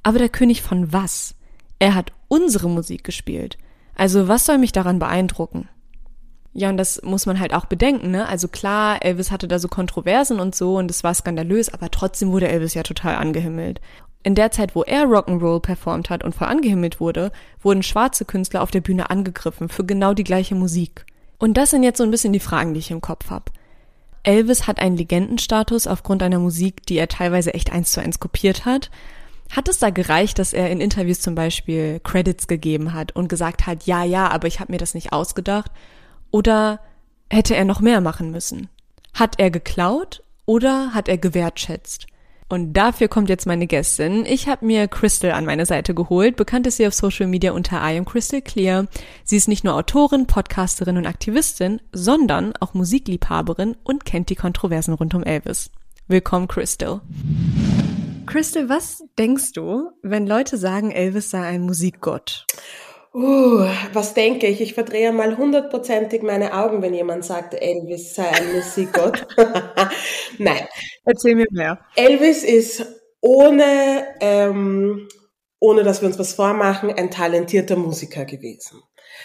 Aber 0.03 0.19
der 0.19 0.29
König 0.29 0.63
von 0.63 0.93
was? 0.93 1.35
Er 1.79 1.95
hat 1.95 2.13
unsere 2.29 2.69
Musik 2.69 3.03
gespielt. 3.03 3.57
Also 3.95 4.29
was 4.29 4.45
soll 4.45 4.59
mich 4.59 4.73
daran 4.73 4.99
beeindrucken? 4.99 5.69
Ja, 6.59 6.71
und 6.71 6.79
das 6.79 7.03
muss 7.03 7.27
man 7.27 7.39
halt 7.39 7.53
auch 7.53 7.67
bedenken, 7.67 8.11
ne? 8.11 8.27
Also 8.27 8.49
klar, 8.49 9.05
Elvis 9.05 9.31
hatte 9.31 9.47
da 9.47 9.59
so 9.59 9.69
Kontroversen 9.69 10.41
und 10.41 10.55
so 10.55 10.79
und 10.79 10.91
es 10.91 11.05
war 11.05 11.13
skandalös, 11.13 11.69
aber 11.69 11.91
trotzdem 11.91 12.33
wurde 12.33 12.49
Elvis 12.49 12.73
ja 12.73 12.83
total 12.83 13.17
angehimmelt. 13.17 13.83
In 14.23 14.35
der 14.35 14.51
Zeit, 14.51 14.75
wo 14.75 14.83
er 14.83 15.05
Rock'n'Roll 15.05 15.61
performt 15.61 16.09
hat 16.09 16.25
und 16.25 16.35
voll 16.35 16.49
angehimmelt 16.49 16.99
wurde, 16.99 17.31
wurden 17.61 17.83
schwarze 17.83 18.25
Künstler 18.25 18.63
auf 18.63 18.71
der 18.71 18.81
Bühne 18.81 19.11
angegriffen 19.11 19.69
für 19.69 19.85
genau 19.85 20.15
die 20.15 20.25
gleiche 20.25 20.55
Musik. 20.55 21.05
Und 21.37 21.59
das 21.59 21.69
sind 21.71 21.83
jetzt 21.83 21.99
so 21.99 22.05
ein 22.05 22.11
bisschen 22.11 22.33
die 22.33 22.41
Fragen, 22.41 22.73
die 22.73 22.81
ich 22.81 22.91
im 22.91 23.03
Kopf 23.03 23.29
habe. 23.29 23.53
Elvis 24.23 24.67
hat 24.67 24.81
einen 24.81 24.97
Legendenstatus 24.97 25.87
aufgrund 25.87 26.23
einer 26.23 26.39
Musik, 26.39 26.87
die 26.87 26.97
er 26.97 27.09
teilweise 27.09 27.53
echt 27.53 27.71
eins 27.71 27.93
zu 27.93 28.01
eins 28.01 28.19
kopiert 28.19 28.65
hat. 28.65 28.91
Hat 29.55 29.69
es 29.69 29.79
da 29.79 29.91
gereicht, 29.91 30.39
dass 30.39 30.55
er 30.55 30.71
in 30.71 30.81
Interviews 30.81 31.21
zum 31.21 31.35
Beispiel 31.35 32.01
Credits 32.03 32.47
gegeben 32.47 32.95
hat 32.95 33.15
und 33.15 33.29
gesagt 33.29 33.67
hat, 33.67 33.85
ja, 33.85 34.05
ja, 34.05 34.29
aber 34.29 34.49
ich 34.49 34.59
habe 34.59 34.73
mir 34.73 34.79
das 34.79 34.95
nicht 34.95 35.13
ausgedacht? 35.13 35.71
Oder 36.37 36.81
hätte 37.31 37.57
er 37.57 37.65
noch 37.65 37.81
mehr 37.81 38.03
machen 38.03 38.31
müssen? 38.31 38.69
Hat 39.15 39.37
er 39.39 39.51
geklaut 39.51 40.23
oder 40.45 40.93
hat 40.93 41.09
er 41.09 41.17
gewertschätzt? 41.17 42.09
Und 42.51 42.75
dafür 42.75 43.09
kommt 43.09 43.31
jetzt 43.31 43.47
meine 43.47 43.67
Gästin. 43.67 44.27
Ich 44.27 44.47
habe 44.47 44.67
mir 44.67 44.87
Crystal 44.87 45.31
an 45.31 45.47
meine 45.47 45.65
Seite 45.65 45.95
geholt. 45.95 46.37
Bekannt 46.37 46.67
ist 46.67 46.77
sie 46.77 46.87
auf 46.87 46.93
Social 46.93 47.27
Media 47.27 47.53
unter 47.53 47.79
I 47.79 47.97
am 47.97 48.05
Crystal 48.05 48.43
Clear. 48.43 48.87
Sie 49.25 49.39
ist 49.39 49.49
nicht 49.49 49.65
nur 49.65 49.77
Autorin, 49.77 50.27
Podcasterin 50.27 50.99
und 50.99 51.07
Aktivistin, 51.07 51.81
sondern 51.93 52.53
auch 52.61 52.75
Musikliebhaberin 52.75 53.75
und 53.83 54.05
kennt 54.05 54.29
die 54.29 54.37
Kontroversen 54.37 54.93
rund 54.93 55.15
um 55.15 55.23
Elvis. 55.23 55.71
Willkommen, 56.07 56.49
Crystal. 56.49 57.01
Crystal, 58.27 58.69
was 58.69 59.03
denkst 59.19 59.53
du, 59.53 59.89
wenn 60.03 60.27
Leute 60.27 60.59
sagen, 60.59 60.91
Elvis 60.91 61.31
sei 61.31 61.47
ein 61.47 61.63
Musikgott? 61.63 62.45
Uh, 63.17 63.67
was 63.95 64.13
denke 64.13 64.47
ich? 64.47 64.61
Ich 64.61 64.75
verdrehe 64.75 65.11
mal 65.11 65.39
hundertprozentig 65.39 66.23
meine 66.23 66.53
Augen, 66.53 66.83
wenn 66.83 66.93
jemand 66.93 67.25
sagt, 67.25 67.55
Elvis 67.55 68.15
sei 68.15 68.29
ein 68.29 68.53
Musikgott. 68.53 69.27
Nein. 70.39 70.69
Erzähl 71.03 71.35
mir 71.35 71.47
mehr. 71.51 71.81
Elvis 71.95 72.45
ist 72.45 72.85
ohne, 73.23 74.05
ähm, 74.21 75.09
ohne 75.59 75.83
dass 75.83 76.03
wir 76.03 76.09
uns 76.09 76.19
was 76.19 76.35
vormachen, 76.35 76.91
ein 76.93 77.11
talentierter 77.11 77.77
Musiker 77.77 78.27
gewesen. 78.27 78.83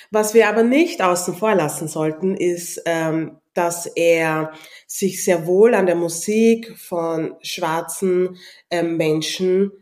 Was 0.09 0.33
wir 0.33 0.47
aber 0.47 0.63
nicht 0.63 1.01
außen 1.01 1.35
vor 1.35 1.53
lassen 1.53 1.89
sollten, 1.89 2.37
ist, 2.37 2.81
ähm, 2.85 3.41
dass 3.53 3.87
er 3.87 4.53
sich 4.87 5.21
sehr 5.21 5.45
wohl 5.45 5.75
an 5.75 5.85
der 5.85 5.95
Musik 5.95 6.77
von 6.77 7.35
schwarzen 7.41 8.37
ähm, 8.69 8.95
Menschen 8.95 9.80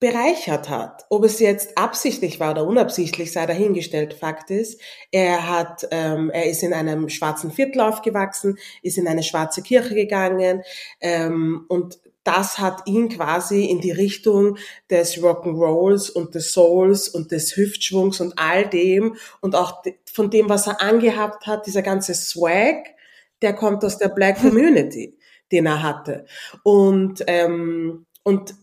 bereichert 0.00 0.68
hat. 0.68 1.06
Ob 1.10 1.24
es 1.24 1.40
jetzt 1.40 1.76
absichtlich 1.76 2.38
war 2.38 2.52
oder 2.52 2.64
unabsichtlich, 2.64 3.32
sei 3.32 3.46
dahingestellt. 3.46 4.14
Fakt 4.14 4.50
ist, 4.50 4.80
er 5.10 5.48
hat, 5.48 5.88
ähm, 5.90 6.30
er 6.30 6.48
ist 6.48 6.62
in 6.62 6.72
einem 6.72 7.08
schwarzen 7.08 7.50
Viertel 7.50 7.80
aufgewachsen, 7.80 8.58
ist 8.82 8.98
in 8.98 9.08
eine 9.08 9.22
schwarze 9.22 9.62
Kirche 9.62 9.94
gegangen 9.94 10.62
ähm, 11.00 11.64
und 11.68 11.98
das 12.28 12.58
hat 12.58 12.86
ihn 12.86 13.08
quasi 13.08 13.64
in 13.64 13.80
die 13.80 13.90
Richtung 13.90 14.58
des 14.90 15.16
Rock'n'Rolls 15.16 16.10
und 16.10 16.34
des 16.34 16.52
Souls 16.52 17.08
und 17.08 17.32
des 17.32 17.56
Hüftschwungs 17.56 18.20
und 18.20 18.38
all 18.38 18.68
dem 18.68 19.16
und 19.40 19.56
auch 19.56 19.82
von 20.12 20.28
dem, 20.30 20.50
was 20.50 20.66
er 20.66 20.82
angehabt 20.82 21.46
hat, 21.46 21.66
dieser 21.66 21.80
ganze 21.80 22.12
Swag, 22.14 22.84
der 23.40 23.54
kommt 23.54 23.82
aus 23.82 23.96
der 23.96 24.08
Black 24.08 24.36
Community, 24.42 25.18
den 25.50 25.64
er 25.64 25.82
hatte. 25.82 26.26
Und, 26.62 27.24
ähm, 27.28 28.04
und 28.24 28.54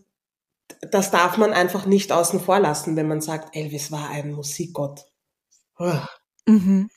das 0.91 1.11
darf 1.11 1.37
man 1.37 1.53
einfach 1.53 1.85
nicht 1.85 2.11
außen 2.11 2.39
vor 2.39 2.59
lassen, 2.59 2.95
wenn 2.95 3.07
man 3.07 3.21
sagt, 3.21 3.55
Elvis 3.55 3.91
war 3.91 4.09
ein 4.09 4.31
Musikgott. 4.31 5.05
Mhm. 6.45 6.89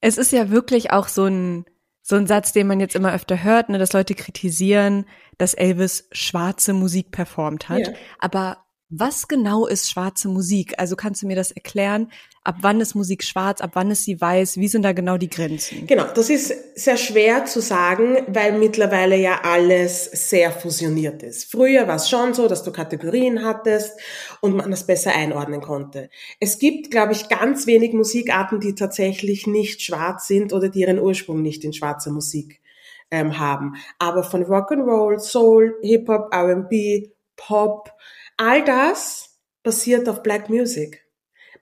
Es 0.00 0.18
ist 0.18 0.32
ja 0.32 0.50
wirklich 0.50 0.92
auch 0.92 1.08
so 1.08 1.24
ein, 1.24 1.64
so 2.02 2.16
ein 2.16 2.26
Satz, 2.26 2.52
den 2.52 2.66
man 2.66 2.80
jetzt 2.80 2.96
immer 2.96 3.12
öfter 3.12 3.42
hört, 3.42 3.68
ne, 3.68 3.78
dass 3.78 3.92
Leute 3.92 4.14
kritisieren, 4.14 5.06
dass 5.36 5.54
Elvis 5.54 6.08
schwarze 6.12 6.72
Musik 6.72 7.10
performt 7.10 7.68
hat. 7.68 7.86
Ja. 7.86 7.92
Aber 8.18 8.64
was 8.88 9.28
genau 9.28 9.66
ist 9.66 9.90
schwarze 9.90 10.28
Musik? 10.28 10.78
Also 10.78 10.96
kannst 10.96 11.22
du 11.22 11.26
mir 11.26 11.36
das 11.36 11.50
erklären? 11.50 12.10
Ab 12.48 12.56
wann 12.62 12.80
ist 12.80 12.94
Musik 12.94 13.24
schwarz? 13.24 13.60
Ab 13.60 13.72
wann 13.74 13.90
ist 13.90 14.04
sie 14.04 14.18
weiß? 14.18 14.56
Wie 14.56 14.68
sind 14.68 14.80
da 14.80 14.92
genau 14.92 15.18
die 15.18 15.28
Grenzen? 15.28 15.86
Genau, 15.86 16.06
das 16.14 16.30
ist 16.30 16.50
sehr 16.80 16.96
schwer 16.96 17.44
zu 17.44 17.60
sagen, 17.60 18.16
weil 18.26 18.58
mittlerweile 18.58 19.16
ja 19.18 19.42
alles 19.42 20.04
sehr 20.04 20.50
fusioniert 20.50 21.22
ist. 21.22 21.50
Früher 21.50 21.86
war 21.86 21.96
es 21.96 22.08
schon 22.08 22.32
so, 22.32 22.48
dass 22.48 22.62
du 22.62 22.72
Kategorien 22.72 23.44
hattest 23.44 24.00
und 24.40 24.56
man 24.56 24.70
das 24.70 24.86
besser 24.86 25.14
einordnen 25.14 25.60
konnte. 25.60 26.08
Es 26.40 26.58
gibt, 26.58 26.90
glaube 26.90 27.12
ich, 27.12 27.28
ganz 27.28 27.66
wenig 27.66 27.92
Musikarten, 27.92 28.60
die 28.60 28.74
tatsächlich 28.74 29.46
nicht 29.46 29.82
schwarz 29.82 30.26
sind 30.26 30.54
oder 30.54 30.70
die 30.70 30.80
ihren 30.80 31.00
Ursprung 31.00 31.42
nicht 31.42 31.64
in 31.64 31.74
schwarzer 31.74 32.12
Musik 32.12 32.62
ähm, 33.10 33.38
haben. 33.38 33.74
Aber 33.98 34.24
von 34.24 34.42
Rock'n'Roll, 34.42 35.18
Soul, 35.18 35.76
Hip-Hop, 35.82 36.32
R&B, 36.32 37.10
Pop, 37.36 37.92
All 38.38 38.64
das 38.64 39.38
basiert 39.62 40.08
auf 40.08 40.22
Black 40.22 40.48
Music. 40.48 41.07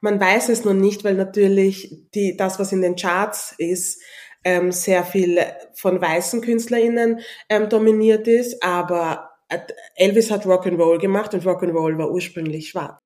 Man 0.00 0.20
weiß 0.20 0.48
es 0.50 0.64
noch 0.64 0.74
nicht, 0.74 1.04
weil 1.04 1.14
natürlich 1.14 1.94
die, 2.14 2.36
das, 2.36 2.58
was 2.58 2.72
in 2.72 2.82
den 2.82 2.96
Charts 2.96 3.54
ist, 3.58 4.02
ähm, 4.44 4.70
sehr 4.70 5.04
viel 5.04 5.40
von 5.74 6.00
weißen 6.00 6.40
KünstlerInnen 6.40 7.20
ähm, 7.48 7.68
dominiert 7.68 8.28
ist, 8.28 8.62
aber 8.62 9.30
äh, 9.48 9.58
Elvis 9.96 10.30
hat 10.30 10.46
Rock'n'Roll 10.46 10.98
gemacht 10.98 11.34
und 11.34 11.44
Rock'n'Roll 11.44 11.98
war 11.98 12.10
ursprünglich 12.10 12.68
schwarz. 12.68 13.05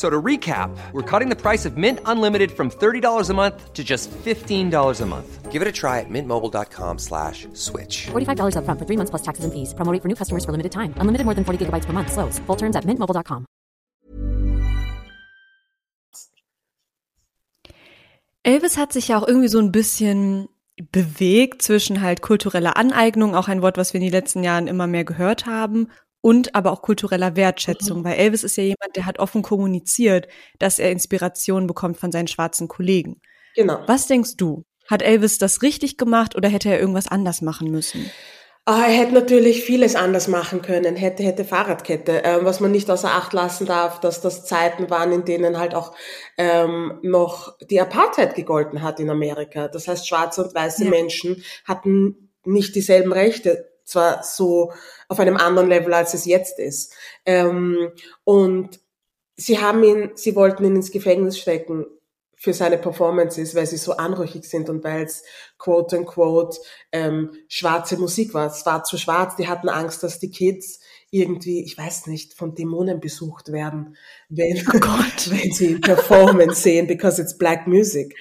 So 0.00 0.08
to 0.08 0.22
recap, 0.22 0.70
we're 0.92 1.02
cutting 1.02 1.28
the 1.28 1.36
price 1.36 1.66
of 1.66 1.76
Mint 1.76 2.00
Unlimited 2.06 2.50
from 2.50 2.70
$30 2.70 3.28
a 3.28 3.34
month 3.34 3.74
to 3.74 3.84
just 3.84 4.08
$15 4.24 4.72
a 5.00 5.06
month. 5.06 5.52
Give 5.52 5.60
it 5.60 5.68
a 5.68 5.72
try 5.72 6.00
at 6.00 6.08
mintmobile.com 6.08 6.98
slash 6.98 7.46
switch. 7.52 8.08
$45 8.08 8.56
upfront 8.56 8.78
for 8.78 8.86
three 8.86 8.96
months 8.96 9.10
plus 9.10 9.20
taxes 9.20 9.44
and 9.44 9.52
fees. 9.52 9.74
Promo 9.74 9.92
rate 9.92 10.00
for 10.00 10.08
new 10.08 10.16
customers 10.16 10.46
for 10.46 10.52
limited 10.52 10.72
time. 10.72 10.94
Unlimited 10.96 11.26
more 11.26 11.34
than 11.34 11.44
40 11.44 11.66
gigabytes 11.66 11.84
per 11.84 11.92
month. 11.92 12.12
Slows. 12.12 12.40
Full 12.46 12.56
terms 12.56 12.76
at 12.76 12.86
mintmobile.com. 12.86 13.44
Elvis 18.42 18.78
hat 18.78 18.94
sich 18.94 19.08
ja 19.08 19.18
auch 19.18 19.28
irgendwie 19.28 19.52
so 19.52 19.58
ein 19.58 19.70
bisschen 19.70 20.48
bewegt 20.92 21.60
zwischen 21.60 22.00
halt 22.00 22.22
kultureller 22.22 22.78
Aneignung, 22.78 23.34
auch 23.34 23.48
ein 23.48 23.60
Wort, 23.60 23.76
was 23.76 23.92
wir 23.92 24.00
in 24.00 24.06
den 24.06 24.14
letzten 24.14 24.42
Jahren 24.44 24.66
immer 24.66 24.86
mehr 24.86 25.04
gehört 25.04 25.44
haben, 25.44 25.88
und 26.20 26.54
aber 26.54 26.72
auch 26.72 26.82
kultureller 26.82 27.36
Wertschätzung, 27.36 28.00
mhm. 28.00 28.04
weil 28.04 28.18
Elvis 28.18 28.44
ist 28.44 28.56
ja 28.56 28.62
jemand, 28.62 28.96
der 28.96 29.06
hat 29.06 29.18
offen 29.18 29.42
kommuniziert, 29.42 30.28
dass 30.58 30.78
er 30.78 30.90
Inspiration 30.90 31.66
bekommt 31.66 31.98
von 31.98 32.12
seinen 32.12 32.28
schwarzen 32.28 32.68
Kollegen. 32.68 33.20
Genau. 33.54 33.80
Was 33.86 34.06
denkst 34.06 34.36
du? 34.36 34.64
Hat 34.88 35.02
Elvis 35.02 35.38
das 35.38 35.62
richtig 35.62 35.96
gemacht 35.96 36.36
oder 36.36 36.48
hätte 36.48 36.68
er 36.68 36.80
irgendwas 36.80 37.06
anders 37.06 37.42
machen 37.42 37.70
müssen? 37.70 38.10
Ah, 38.66 38.84
er 38.86 38.92
hätte 38.92 39.14
natürlich 39.14 39.64
vieles 39.64 39.96
anders 39.96 40.28
machen 40.28 40.62
können, 40.62 40.94
hätte, 40.94 41.22
hätte 41.22 41.44
Fahrradkette. 41.44 42.22
Ähm, 42.24 42.44
was 42.44 42.60
man 42.60 42.70
nicht 42.70 42.90
außer 42.90 43.10
Acht 43.10 43.32
lassen 43.32 43.66
darf, 43.66 44.00
dass 44.00 44.20
das 44.20 44.44
Zeiten 44.44 44.90
waren, 44.90 45.12
in 45.12 45.24
denen 45.24 45.58
halt 45.58 45.74
auch 45.74 45.94
ähm, 46.36 46.98
noch 47.02 47.56
die 47.58 47.80
Apartheid 47.80 48.34
gegolten 48.34 48.82
hat 48.82 49.00
in 49.00 49.10
Amerika. 49.10 49.68
Das 49.68 49.88
heißt, 49.88 50.06
schwarze 50.06 50.44
und 50.44 50.54
weiße 50.54 50.84
ja. 50.84 50.90
Menschen 50.90 51.42
hatten 51.64 52.30
nicht 52.44 52.74
dieselben 52.74 53.12
Rechte 53.12 53.70
zwar 53.84 54.22
so 54.22 54.72
auf 55.10 55.18
einem 55.18 55.36
anderen 55.36 55.68
Level, 55.68 55.92
als 55.92 56.14
es 56.14 56.24
jetzt 56.24 56.58
ist. 56.58 56.94
Ähm, 57.26 57.90
und 58.24 58.80
sie 59.36 59.58
haben 59.58 59.82
ihn, 59.82 60.12
sie 60.14 60.36
wollten 60.36 60.64
ihn 60.64 60.76
ins 60.76 60.92
Gefängnis 60.92 61.36
stecken 61.36 61.84
für 62.36 62.54
seine 62.54 62.78
Performances, 62.78 63.54
weil 63.54 63.66
sie 63.66 63.76
so 63.76 63.96
anrüchig 63.96 64.44
sind 64.44 64.70
und 64.70 64.82
weil 64.84 65.02
es 65.02 65.24
quote 65.58 65.98
unquote 65.98 66.58
ähm, 66.92 67.32
schwarze 67.48 67.98
Musik 67.98 68.32
war. 68.32 68.46
Es 68.46 68.64
war 68.64 68.84
zu 68.84 68.96
schwarz, 68.96 69.34
die 69.36 69.48
hatten 69.48 69.68
Angst, 69.68 70.02
dass 70.04 70.20
die 70.20 70.30
Kids 70.30 70.78
irgendwie, 71.10 71.64
ich 71.64 71.76
weiß 71.76 72.06
nicht, 72.06 72.34
von 72.34 72.54
Dämonen 72.54 73.00
besucht 73.00 73.50
werden, 73.50 73.96
wenn, 74.28 74.64
oh 74.68 74.78
Gott. 74.78 75.28
wenn 75.30 75.52
sie 75.52 75.74
Performance 75.80 76.62
sehen, 76.62 76.86
because 76.86 77.20
it's 77.20 77.36
black 77.36 77.66
music. 77.66 78.14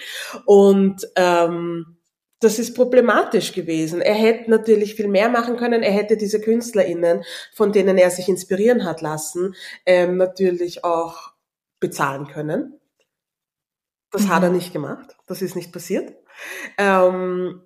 Und 0.45 1.07
ähm, 1.15 1.98
das 2.39 2.57
ist 2.57 2.73
problematisch 2.73 3.53
gewesen. 3.53 4.01
Er 4.01 4.13
hätte 4.13 4.49
natürlich 4.49 4.95
viel 4.95 5.09
mehr 5.09 5.29
machen 5.29 5.57
können. 5.57 5.83
Er 5.83 5.91
hätte 5.91 6.15
diese 6.15 6.39
KünstlerInnen, 6.39 7.23
von 7.53 7.73
denen 7.73 7.97
er 7.97 8.11
sich 8.11 8.29
inspirieren 8.29 8.85
hat 8.85 9.01
lassen, 9.01 9.55
ähm, 9.85 10.17
natürlich 10.17 10.83
auch 10.85 11.33
bezahlen 11.79 12.27
können. 12.27 12.79
Das 14.11 14.23
mhm. 14.23 14.29
hat 14.29 14.43
er 14.43 14.49
mhm. 14.49 14.55
nicht 14.55 14.73
gemacht. 14.73 15.17
Das 15.27 15.41
ist 15.41 15.55
nicht 15.55 15.73
passiert. 15.73 16.13
Ähm, 16.77 17.61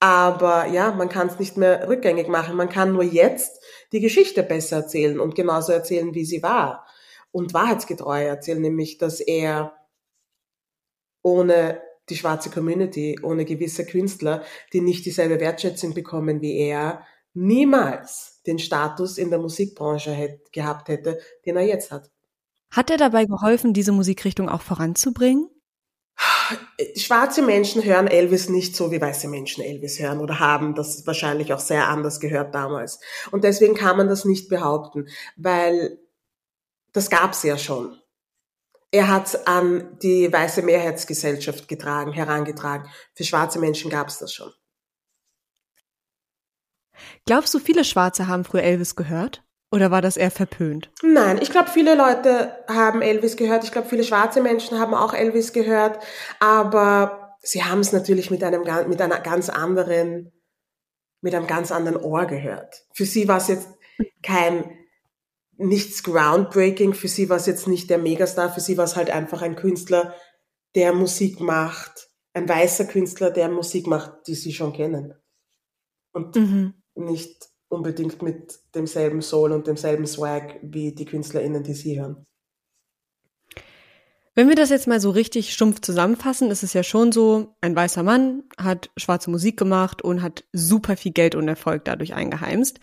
aber 0.00 0.66
ja, 0.66 0.92
man 0.92 1.08
kann 1.08 1.28
es 1.28 1.38
nicht 1.38 1.56
mehr 1.56 1.88
rückgängig 1.88 2.28
machen. 2.28 2.56
Man 2.56 2.68
kann 2.68 2.92
nur 2.92 3.04
jetzt 3.04 3.62
die 3.92 4.00
Geschichte 4.00 4.42
besser 4.42 4.76
erzählen 4.76 5.18
und 5.18 5.34
genauso 5.34 5.72
erzählen, 5.72 6.14
wie 6.14 6.26
sie 6.26 6.42
war. 6.42 6.86
Und 7.32 7.54
wahrheitsgetreu 7.54 8.22
erzählen, 8.22 8.60
nämlich, 8.60 8.98
dass 8.98 9.20
er 9.20 9.72
ohne 11.22 11.80
die 12.08 12.16
schwarze 12.16 12.50
Community, 12.50 13.18
ohne 13.22 13.44
gewisse 13.44 13.86
Künstler, 13.86 14.44
die 14.72 14.80
nicht 14.80 15.06
dieselbe 15.06 15.40
Wertschätzung 15.40 15.94
bekommen 15.94 16.40
wie 16.40 16.58
er, 16.58 17.04
niemals 17.32 18.40
den 18.46 18.58
Status 18.58 19.18
in 19.18 19.30
der 19.30 19.38
Musikbranche 19.38 20.12
hätte, 20.12 20.40
gehabt 20.52 20.88
hätte, 20.88 21.18
den 21.46 21.56
er 21.56 21.66
jetzt 21.66 21.90
hat. 21.90 22.10
Hat 22.70 22.90
er 22.90 22.96
dabei 22.96 23.24
geholfen, 23.24 23.72
diese 23.72 23.92
Musikrichtung 23.92 24.48
auch 24.48 24.62
voranzubringen? 24.62 25.48
Schwarze 26.96 27.42
Menschen 27.42 27.84
hören 27.84 28.06
Elvis 28.06 28.48
nicht 28.48 28.76
so, 28.76 28.92
wie 28.92 29.00
weiße 29.00 29.28
Menschen 29.28 29.64
Elvis 29.64 29.98
hören 29.98 30.20
oder 30.20 30.38
haben 30.38 30.74
das 30.74 31.06
wahrscheinlich 31.06 31.52
auch 31.52 31.58
sehr 31.58 31.88
anders 31.88 32.20
gehört 32.20 32.54
damals. 32.54 33.00
Und 33.30 33.44
deswegen 33.44 33.74
kann 33.74 33.96
man 33.96 34.08
das 34.08 34.24
nicht 34.24 34.48
behaupten, 34.48 35.08
weil 35.36 35.98
das 36.92 37.10
gab's 37.10 37.42
ja 37.42 37.58
schon. 37.58 37.98
Er 38.94 39.08
hat 39.08 39.48
an 39.48 39.98
die 40.04 40.32
weiße 40.32 40.62
Mehrheitsgesellschaft 40.62 41.66
getragen, 41.66 42.12
herangetragen. 42.12 42.88
Für 43.16 43.24
schwarze 43.24 43.58
Menschen 43.58 43.90
gab 43.90 44.06
es 44.06 44.18
das 44.18 44.32
schon. 44.32 44.52
Glaubst 47.26 47.52
du, 47.52 47.58
viele 47.58 47.82
Schwarze 47.82 48.28
haben 48.28 48.44
früher 48.44 48.62
Elvis 48.62 48.94
gehört? 48.94 49.42
Oder 49.72 49.90
war 49.90 50.00
das 50.00 50.16
eher 50.16 50.30
verpönt? 50.30 50.92
Nein, 51.02 51.40
ich 51.42 51.50
glaube, 51.50 51.70
viele 51.70 51.96
Leute 51.96 52.56
haben 52.68 53.02
Elvis 53.02 53.36
gehört. 53.36 53.64
Ich 53.64 53.72
glaube, 53.72 53.88
viele 53.88 54.04
schwarze 54.04 54.40
Menschen 54.40 54.78
haben 54.78 54.94
auch 54.94 55.12
Elvis 55.12 55.52
gehört. 55.52 55.98
Aber 56.38 57.36
sie 57.40 57.64
haben 57.64 57.80
es 57.80 57.90
natürlich 57.90 58.30
mit 58.30 58.44
einem, 58.44 58.62
mit 58.88 59.02
einer 59.02 59.18
ganz 59.18 59.48
anderen, 59.48 60.30
mit 61.20 61.34
einem 61.34 61.48
ganz 61.48 61.72
anderen 61.72 62.00
Ohr 62.00 62.26
gehört. 62.26 62.86
Für 62.92 63.06
sie 63.06 63.26
war 63.26 63.38
es 63.38 63.48
jetzt 63.48 63.70
kein 64.22 64.83
nichts 65.56 66.02
groundbreaking. 66.02 66.94
Für 66.94 67.08
sie 67.08 67.28
war 67.28 67.36
es 67.36 67.46
jetzt 67.46 67.66
nicht 67.66 67.90
der 67.90 67.98
Megastar, 67.98 68.52
für 68.52 68.60
sie 68.60 68.76
war 68.76 68.84
es 68.84 68.96
halt 68.96 69.10
einfach 69.10 69.42
ein 69.42 69.56
Künstler, 69.56 70.14
der 70.74 70.92
Musik 70.92 71.40
macht, 71.40 72.08
ein 72.32 72.48
weißer 72.48 72.86
Künstler, 72.86 73.30
der 73.30 73.48
Musik 73.48 73.86
macht, 73.86 74.26
die 74.26 74.34
sie 74.34 74.52
schon 74.52 74.72
kennen. 74.72 75.14
Und 76.12 76.36
mhm. 76.36 76.74
nicht 76.94 77.48
unbedingt 77.68 78.22
mit 78.22 78.58
demselben 78.74 79.22
Soul 79.22 79.52
und 79.52 79.66
demselben 79.66 80.06
Swag 80.06 80.58
wie 80.62 80.94
die 80.94 81.04
KünstlerInnen, 81.04 81.62
die 81.62 81.74
sie 81.74 82.00
hören. 82.00 82.24
Wenn 84.36 84.48
wir 84.48 84.56
das 84.56 84.70
jetzt 84.70 84.88
mal 84.88 85.00
so 85.00 85.10
richtig 85.10 85.52
stumpf 85.52 85.80
zusammenfassen, 85.80 86.50
ist 86.50 86.64
es 86.64 86.72
ja 86.72 86.82
schon 86.82 87.12
so, 87.12 87.54
ein 87.60 87.76
weißer 87.76 88.02
Mann 88.02 88.42
hat 88.58 88.90
schwarze 88.96 89.30
Musik 89.30 89.56
gemacht 89.56 90.02
und 90.02 90.22
hat 90.22 90.44
super 90.52 90.96
viel 90.96 91.12
Geld 91.12 91.36
und 91.36 91.46
Erfolg 91.46 91.84
dadurch 91.84 92.14
eingeheimst. 92.14 92.80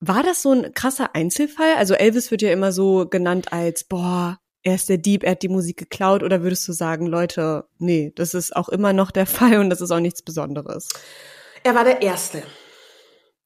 War 0.00 0.22
das 0.22 0.42
so 0.42 0.52
ein 0.52 0.72
krasser 0.74 1.14
Einzelfall? 1.14 1.74
Also 1.76 1.94
Elvis 1.94 2.30
wird 2.30 2.42
ja 2.42 2.52
immer 2.52 2.72
so 2.72 3.06
genannt 3.08 3.52
als, 3.52 3.84
boah, 3.84 4.38
er 4.62 4.74
ist 4.74 4.88
der 4.88 4.98
Dieb, 4.98 5.24
er 5.24 5.32
hat 5.32 5.42
die 5.42 5.48
Musik 5.48 5.76
geklaut. 5.76 6.22
Oder 6.22 6.42
würdest 6.42 6.66
du 6.68 6.72
sagen, 6.72 7.06
Leute, 7.06 7.64
nee, 7.78 8.12
das 8.14 8.34
ist 8.34 8.54
auch 8.54 8.68
immer 8.68 8.92
noch 8.92 9.10
der 9.10 9.26
Fall 9.26 9.58
und 9.58 9.70
das 9.70 9.80
ist 9.80 9.90
auch 9.90 10.00
nichts 10.00 10.22
Besonderes? 10.22 10.88
Er 11.64 11.74
war 11.74 11.84
der 11.84 12.02
Erste 12.02 12.42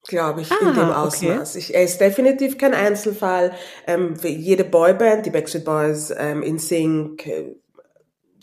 glaube 0.09 0.41
ich, 0.43 0.51
ah, 0.51 0.57
in 0.61 0.75
dem 0.75 0.91
Ausmaß. 0.91 1.51
Okay. 1.51 1.59
Ich, 1.59 1.75
er 1.75 1.85
ist 1.85 2.01
definitiv 2.01 2.59
kein 2.59 2.75
Einzelfall. 2.75 3.53
Ähm, 3.87 4.17
jede 4.23 4.65
Boyband, 4.65 5.27
die 5.27 5.31
Backstreet 5.31 5.65
Boys, 5.65 6.13
ähm, 6.17 6.43
InSync, 6.43 7.27
äh, 7.27 7.55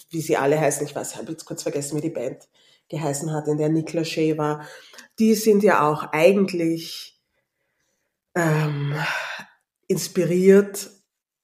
wie 0.09 0.21
sie 0.21 0.37
alle 0.37 0.59
heißen, 0.59 0.85
ich 0.85 0.95
weiß, 0.95 1.17
habe 1.17 1.31
jetzt 1.31 1.45
kurz 1.45 1.63
vergessen, 1.63 1.97
wie 1.97 2.01
die 2.01 2.09
Band 2.09 2.47
geheißen 2.89 3.31
hat, 3.33 3.47
in 3.47 3.57
der 3.57 3.69
Nick 3.69 3.93
Lachey 3.93 4.37
war, 4.37 4.65
die 5.19 5.35
sind 5.35 5.63
ja 5.63 5.87
auch 5.87 6.11
eigentlich 6.11 7.18
ähm, 8.39 8.95
inspiriert 9.87 10.89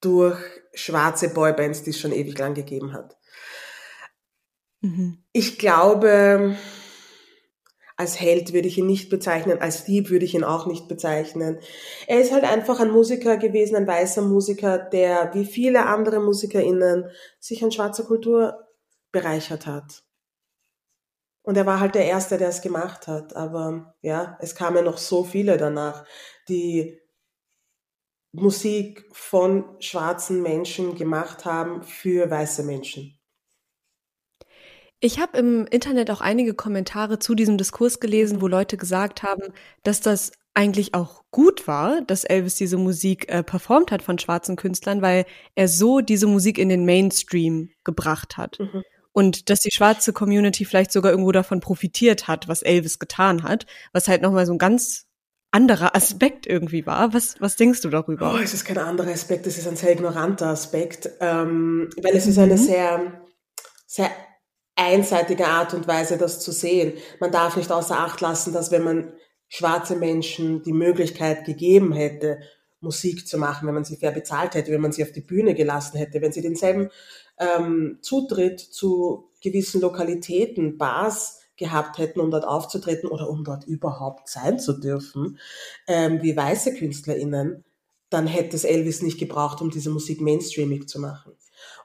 durch 0.01 0.39
schwarze 0.73 1.29
Boybands, 1.29 1.83
die 1.83 1.91
es 1.91 1.99
schon 1.99 2.11
ewig 2.11 2.37
lang 2.37 2.53
gegeben 2.53 2.93
hat. 2.93 3.17
Mhm. 4.81 5.23
Ich 5.31 5.57
glaube, 5.57 6.55
als 7.97 8.19
Held 8.19 8.53
würde 8.53 8.67
ich 8.67 8.77
ihn 8.77 8.85
nicht 8.85 9.09
bezeichnen, 9.09 9.61
als 9.61 9.85
Dieb 9.85 10.09
würde 10.09 10.25
ich 10.25 10.35
ihn 10.35 10.43
auch 10.43 10.67
nicht 10.67 10.87
bezeichnen. 10.87 11.59
Er 12.07 12.19
ist 12.19 12.31
halt 12.31 12.43
einfach 12.43 12.79
ein 12.79 12.91
Musiker 12.91 13.37
gewesen, 13.37 13.75
ein 13.75 13.87
weißer 13.87 14.21
Musiker, 14.21 14.77
der 14.77 15.33
wie 15.33 15.45
viele 15.45 15.85
andere 15.85 16.19
MusikerInnen 16.19 17.05
sich 17.39 17.63
an 17.63 17.71
schwarzer 17.71 18.03
Kultur 18.03 18.67
bereichert 19.11 19.65
hat. 19.65 20.04
Und 21.45 21.57
er 21.57 21.65
war 21.67 21.79
halt 21.79 21.95
der 21.95 22.05
Erste, 22.05 22.37
der 22.37 22.49
es 22.49 22.61
gemacht 22.61 23.07
hat. 23.07 23.35
Aber 23.35 23.95
ja, 24.01 24.37
es 24.41 24.55
kamen 24.55 24.83
noch 24.83 24.97
so 24.97 25.23
viele 25.23 25.57
danach, 25.57 26.05
die 26.49 26.99
Musik 28.31 29.05
von 29.11 29.63
schwarzen 29.79 30.41
Menschen 30.41 30.95
gemacht 30.95 31.45
haben 31.45 31.83
für 31.83 32.29
weiße 32.29 32.63
Menschen. 32.63 33.17
Ich 34.99 35.19
habe 35.19 35.37
im 35.37 35.67
Internet 35.67 36.09
auch 36.09 36.21
einige 36.21 36.55
Kommentare 36.55 37.19
zu 37.19 37.35
diesem 37.35 37.57
Diskurs 37.57 37.99
gelesen, 37.99 38.41
wo 38.41 38.47
Leute 38.47 38.75
gesagt 38.75 39.21
haben, 39.21 39.53
dass 39.83 40.01
das 40.01 40.31
eigentlich 40.55 40.95
auch 40.95 41.23
gut 41.31 41.67
war, 41.67 42.01
dass 42.01 42.23
Elvis 42.23 42.55
diese 42.55 42.77
Musik 42.77 43.29
äh, 43.29 43.43
performt 43.43 43.91
hat 43.91 44.01
von 44.01 44.17
schwarzen 44.17 44.55
Künstlern, 44.55 45.01
weil 45.01 45.25
er 45.53 45.67
so 45.67 45.99
diese 45.99 46.27
Musik 46.27 46.57
in 46.57 46.69
den 46.69 46.85
Mainstream 46.85 47.69
gebracht 47.83 48.37
hat. 48.37 48.57
Mhm. 48.59 48.83
Und 49.15 49.49
dass 49.49 49.61
die 49.61 49.71
schwarze 49.71 50.11
Community 50.11 50.65
vielleicht 50.65 50.91
sogar 50.91 51.11
irgendwo 51.11 51.31
davon 51.31 51.61
profitiert 51.61 52.27
hat, 52.27 52.49
was 52.49 52.61
Elvis 52.61 52.99
getan 52.99 53.43
hat, 53.43 53.65
was 53.93 54.09
halt 54.09 54.21
nochmal 54.21 54.45
so 54.45 54.51
ein 54.51 54.57
ganz 54.57 55.05
anderer 55.51 55.95
Aspekt 55.95 56.45
irgendwie 56.45 56.85
war. 56.85 57.13
Was, 57.13 57.39
was 57.39 57.55
denkst 57.55 57.79
du 57.79 57.89
darüber? 57.89 58.33
Oh, 58.33 58.37
es 58.37 58.53
ist 58.53 58.65
kein 58.65 58.77
anderer 58.77 59.11
Aspekt, 59.11 59.47
es 59.47 59.57
ist 59.57 59.69
ein 59.69 59.77
sehr 59.77 59.93
ignoranter 59.93 60.47
Aspekt, 60.47 61.09
ähm, 61.21 61.89
weil 62.03 62.13
es 62.13 62.27
ist 62.27 62.37
eine 62.37 62.55
mhm. 62.55 62.57
sehr, 62.57 63.21
sehr 63.87 64.11
einseitige 64.75 65.47
Art 65.47 65.73
und 65.73 65.87
Weise, 65.87 66.17
das 66.17 66.41
zu 66.41 66.51
sehen. 66.51 66.91
Man 67.21 67.31
darf 67.31 67.55
nicht 67.55 67.71
außer 67.71 67.97
Acht 67.97 68.19
lassen, 68.19 68.51
dass 68.51 68.69
wenn 68.71 68.83
man 68.83 69.13
schwarze 69.47 69.95
Menschen 69.95 70.61
die 70.63 70.73
Möglichkeit 70.73 71.45
gegeben 71.45 71.93
hätte, 71.93 72.39
Musik 72.81 73.25
zu 73.25 73.37
machen, 73.37 73.65
wenn 73.65 73.75
man 73.75 73.85
sie 73.85 73.95
fair 73.95 74.11
bezahlt 74.11 74.55
hätte, 74.55 74.73
wenn 74.73 74.81
man 74.81 74.91
sie 74.91 75.03
auf 75.03 75.13
die 75.13 75.21
Bühne 75.21 75.55
gelassen 75.55 75.97
hätte, 75.97 76.21
wenn 76.21 76.33
sie 76.33 76.41
denselben 76.41 76.89
ähm, 77.37 77.99
Zutritt 78.01 78.59
zu 78.59 79.29
gewissen 79.41 79.81
Lokalitäten, 79.81 80.77
Bars 80.77 81.41
gehabt 81.57 81.97
hätten, 81.97 82.19
um 82.19 82.31
dort 82.31 82.45
aufzutreten 82.45 83.09
oder 83.09 83.29
um 83.29 83.43
dort 83.43 83.65
überhaupt 83.65 84.27
sein 84.27 84.59
zu 84.59 84.73
dürfen, 84.73 85.39
ähm, 85.87 86.21
wie 86.21 86.35
weiße 86.35 86.73
KünstlerInnen, 86.73 87.63
dann 88.09 88.27
hätte 88.27 88.55
es 88.55 88.63
Elvis 88.63 89.01
nicht 89.01 89.19
gebraucht, 89.19 89.61
um 89.61 89.71
diese 89.71 89.89
Musik 89.89 90.21
mainstreamig 90.21 90.87
zu 90.87 90.99
machen. 90.99 91.33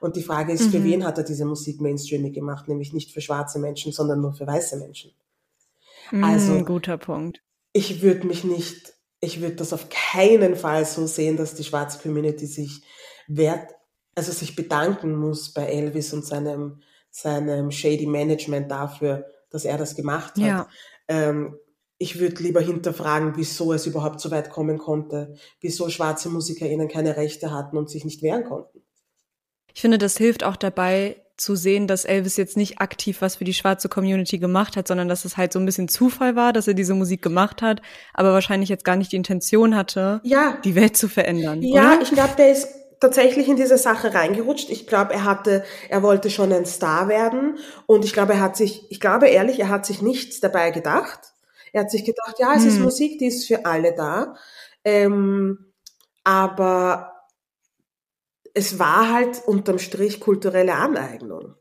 Und 0.01 0.15
die 0.15 0.23
Frage 0.23 0.51
ist, 0.51 0.67
mhm. 0.67 0.71
für 0.71 0.83
wen 0.83 1.05
hat 1.05 1.17
er 1.17 1.23
diese 1.23 1.45
Musik 1.45 1.79
mainstreamig 1.79 2.33
gemacht? 2.33 2.67
Nämlich 2.67 2.93
nicht 2.93 3.11
für 3.11 3.21
schwarze 3.21 3.59
Menschen, 3.59 3.91
sondern 3.91 4.19
nur 4.19 4.33
für 4.33 4.45
weiße 4.45 4.77
Menschen. 4.77 5.11
Mhm, 6.11 6.23
also, 6.23 6.63
guter 6.65 6.97
Punkt 6.97 7.41
ich 7.73 8.01
würde 8.01 8.27
mich 8.27 8.43
nicht, 8.43 8.93
ich 9.19 9.41
würde 9.41 9.55
das 9.55 9.73
auf 9.73 9.87
keinen 9.89 10.55
Fall 10.55 10.85
so 10.85 11.07
sehen, 11.07 11.37
dass 11.37 11.55
die 11.55 11.63
schwarze 11.63 11.99
Community 11.99 12.45
sich 12.45 12.81
wert, 13.27 13.71
also 14.15 14.31
sich 14.31 14.55
bedanken 14.55 15.15
muss 15.15 15.53
bei 15.53 15.65
Elvis 15.65 16.13
und 16.13 16.25
seinem, 16.25 16.81
seinem 17.09 17.71
shady 17.71 18.05
Management 18.05 18.69
dafür, 18.69 19.25
dass 19.49 19.65
er 19.65 19.77
das 19.77 19.95
gemacht 19.95 20.35
hat. 20.35 20.43
Ja. 20.43 20.67
Ähm, 21.07 21.57
ich 21.97 22.19
würde 22.19 22.41
lieber 22.41 22.61
hinterfragen, 22.61 23.33
wieso 23.35 23.73
es 23.73 23.85
überhaupt 23.85 24.19
so 24.21 24.31
weit 24.31 24.49
kommen 24.49 24.79
konnte, 24.79 25.35
wieso 25.59 25.89
schwarze 25.89 26.29
MusikerInnen 26.29 26.87
keine 26.87 27.15
Rechte 27.15 27.51
hatten 27.51 27.77
und 27.77 27.89
sich 27.89 28.05
nicht 28.05 28.23
wehren 28.23 28.43
konnten. 28.43 28.81
Ich 29.73 29.81
finde, 29.81 29.99
das 29.99 30.17
hilft 30.17 30.43
auch 30.43 30.55
dabei, 30.55 31.21
zu 31.41 31.55
sehen, 31.55 31.87
dass 31.87 32.05
Elvis 32.05 32.37
jetzt 32.37 32.55
nicht 32.55 32.79
aktiv 32.79 33.21
was 33.21 33.37
für 33.37 33.43
die 33.43 33.53
schwarze 33.53 33.89
Community 33.89 34.37
gemacht 34.37 34.77
hat, 34.77 34.87
sondern 34.87 35.07
dass 35.07 35.25
es 35.25 35.37
halt 35.37 35.51
so 35.51 35.59
ein 35.59 35.65
bisschen 35.65 35.87
Zufall 35.87 36.35
war, 36.35 36.53
dass 36.53 36.67
er 36.67 36.75
diese 36.75 36.93
Musik 36.93 37.21
gemacht 37.21 37.61
hat, 37.61 37.81
aber 38.13 38.31
wahrscheinlich 38.31 38.69
jetzt 38.69 38.85
gar 38.85 38.95
nicht 38.95 39.11
die 39.11 39.15
Intention 39.15 39.75
hatte, 39.75 40.21
ja. 40.23 40.57
die 40.63 40.75
Welt 40.75 40.95
zu 40.95 41.07
verändern. 41.07 41.61
Ja, 41.63 41.93
oder? 41.93 42.01
ich 42.03 42.11
glaube, 42.11 42.35
der 42.37 42.51
ist 42.51 42.67
tatsächlich 43.01 43.49
in 43.49 43.57
diese 43.57 43.77
Sache 43.77 44.13
reingerutscht. 44.13 44.69
Ich 44.69 44.87
glaube, 44.87 45.13
er 45.13 45.25
hatte, 45.25 45.65
er 45.89 46.03
wollte 46.03 46.29
schon 46.29 46.53
ein 46.53 46.65
Star 46.65 47.09
werden 47.09 47.57
und 47.87 48.05
ich 48.05 48.13
glaube, 48.13 48.33
er 48.33 48.39
hat 48.39 48.55
sich, 48.55 48.89
ich 48.89 49.01
glaube 49.01 49.27
ehrlich, 49.27 49.59
er 49.59 49.69
hat 49.69 49.85
sich 49.85 50.01
nichts 50.01 50.39
dabei 50.39 50.71
gedacht. 50.71 51.19
Er 51.73 51.81
hat 51.81 51.91
sich 51.91 52.05
gedacht, 52.05 52.35
ja, 52.39 52.53
es 52.53 52.63
hm. 52.63 52.69
ist 52.69 52.79
Musik, 52.79 53.19
die 53.19 53.27
ist 53.27 53.47
für 53.47 53.65
alle 53.65 53.93
da. 53.93 54.35
Ähm, 54.83 55.73
aber 56.23 57.11
es 58.53 58.79
war 58.79 59.11
halt 59.11 59.41
unterm 59.45 59.79
Strich 59.79 60.19
kulturelle 60.19 60.75
Aneignung. 60.75 61.55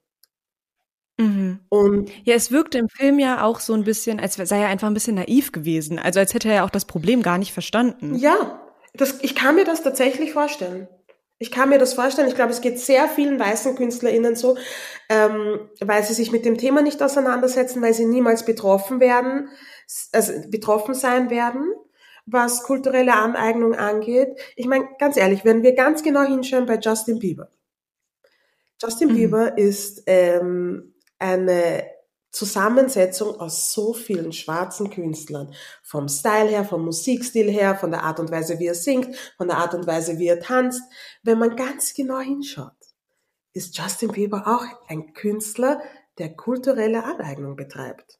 Mhm. 1.18 1.60
Und 1.68 2.10
ja, 2.24 2.34
es 2.34 2.50
wirkte 2.50 2.78
im 2.78 2.88
Film 2.88 3.18
ja 3.18 3.44
auch 3.44 3.60
so 3.60 3.74
ein 3.74 3.84
bisschen, 3.84 4.18
als 4.18 4.34
sei 4.34 4.60
er 4.60 4.68
einfach 4.68 4.88
ein 4.88 4.94
bisschen 4.94 5.16
naiv 5.16 5.52
gewesen. 5.52 5.98
Also 5.98 6.18
als 6.18 6.34
hätte 6.34 6.48
er 6.48 6.54
ja 6.56 6.64
auch 6.64 6.70
das 6.70 6.86
Problem 6.86 7.22
gar 7.22 7.38
nicht 7.38 7.52
verstanden. 7.52 8.16
Ja, 8.16 8.60
das, 8.94 9.22
ich 9.22 9.34
kann 9.34 9.54
mir 9.54 9.64
das 9.64 9.82
tatsächlich 9.82 10.32
vorstellen. 10.32 10.88
Ich 11.40 11.50
kann 11.50 11.70
mir 11.70 11.78
das 11.78 11.94
vorstellen. 11.94 12.28
Ich 12.28 12.36
glaube, 12.36 12.52
es 12.52 12.60
geht 12.60 12.78
sehr 12.78 13.08
vielen 13.08 13.40
weißen 13.40 13.74
KünstlerInnen 13.74 14.36
so, 14.36 14.56
ähm, 15.08 15.68
weil 15.80 16.04
sie 16.04 16.14
sich 16.14 16.30
mit 16.30 16.44
dem 16.44 16.56
Thema 16.56 16.82
nicht 16.82 17.02
auseinandersetzen, 17.02 17.82
weil 17.82 17.94
sie 17.94 18.04
niemals 18.04 18.44
betroffen 18.44 19.00
werden, 19.00 19.48
also 20.12 20.32
betroffen 20.48 20.94
sein 20.94 21.30
werden 21.30 21.72
was 22.32 22.62
kulturelle 22.62 23.14
Aneignung 23.14 23.74
angeht. 23.74 24.28
Ich 24.56 24.66
meine, 24.66 24.88
ganz 24.98 25.16
ehrlich, 25.16 25.44
wenn 25.44 25.62
wir 25.62 25.74
ganz 25.74 26.02
genau 26.02 26.22
hinschauen 26.22 26.66
bei 26.66 26.78
Justin 26.78 27.18
Bieber. 27.18 27.48
Justin 28.80 29.10
mhm. 29.10 29.14
Bieber 29.14 29.58
ist 29.58 30.02
ähm, 30.06 30.94
eine 31.18 31.84
Zusammensetzung 32.30 33.40
aus 33.40 33.72
so 33.72 33.92
vielen 33.92 34.32
schwarzen 34.32 34.90
Künstlern. 34.90 35.52
Vom 35.82 36.08
Style 36.08 36.48
her, 36.48 36.64
vom 36.64 36.84
Musikstil 36.84 37.50
her, 37.50 37.74
von 37.76 37.90
der 37.90 38.04
Art 38.04 38.20
und 38.20 38.30
Weise, 38.30 38.58
wie 38.58 38.68
er 38.68 38.74
singt, 38.74 39.16
von 39.36 39.48
der 39.48 39.58
Art 39.58 39.74
und 39.74 39.86
Weise, 39.86 40.18
wie 40.18 40.28
er 40.28 40.40
tanzt. 40.40 40.82
Wenn 41.22 41.38
man 41.38 41.56
ganz 41.56 41.92
genau 41.94 42.20
hinschaut, 42.20 42.70
ist 43.52 43.76
Justin 43.76 44.12
Bieber 44.12 44.46
auch 44.46 44.64
ein 44.88 45.12
Künstler, 45.12 45.80
der 46.18 46.36
kulturelle 46.36 47.02
Aneignung 47.02 47.56
betreibt. 47.56 48.19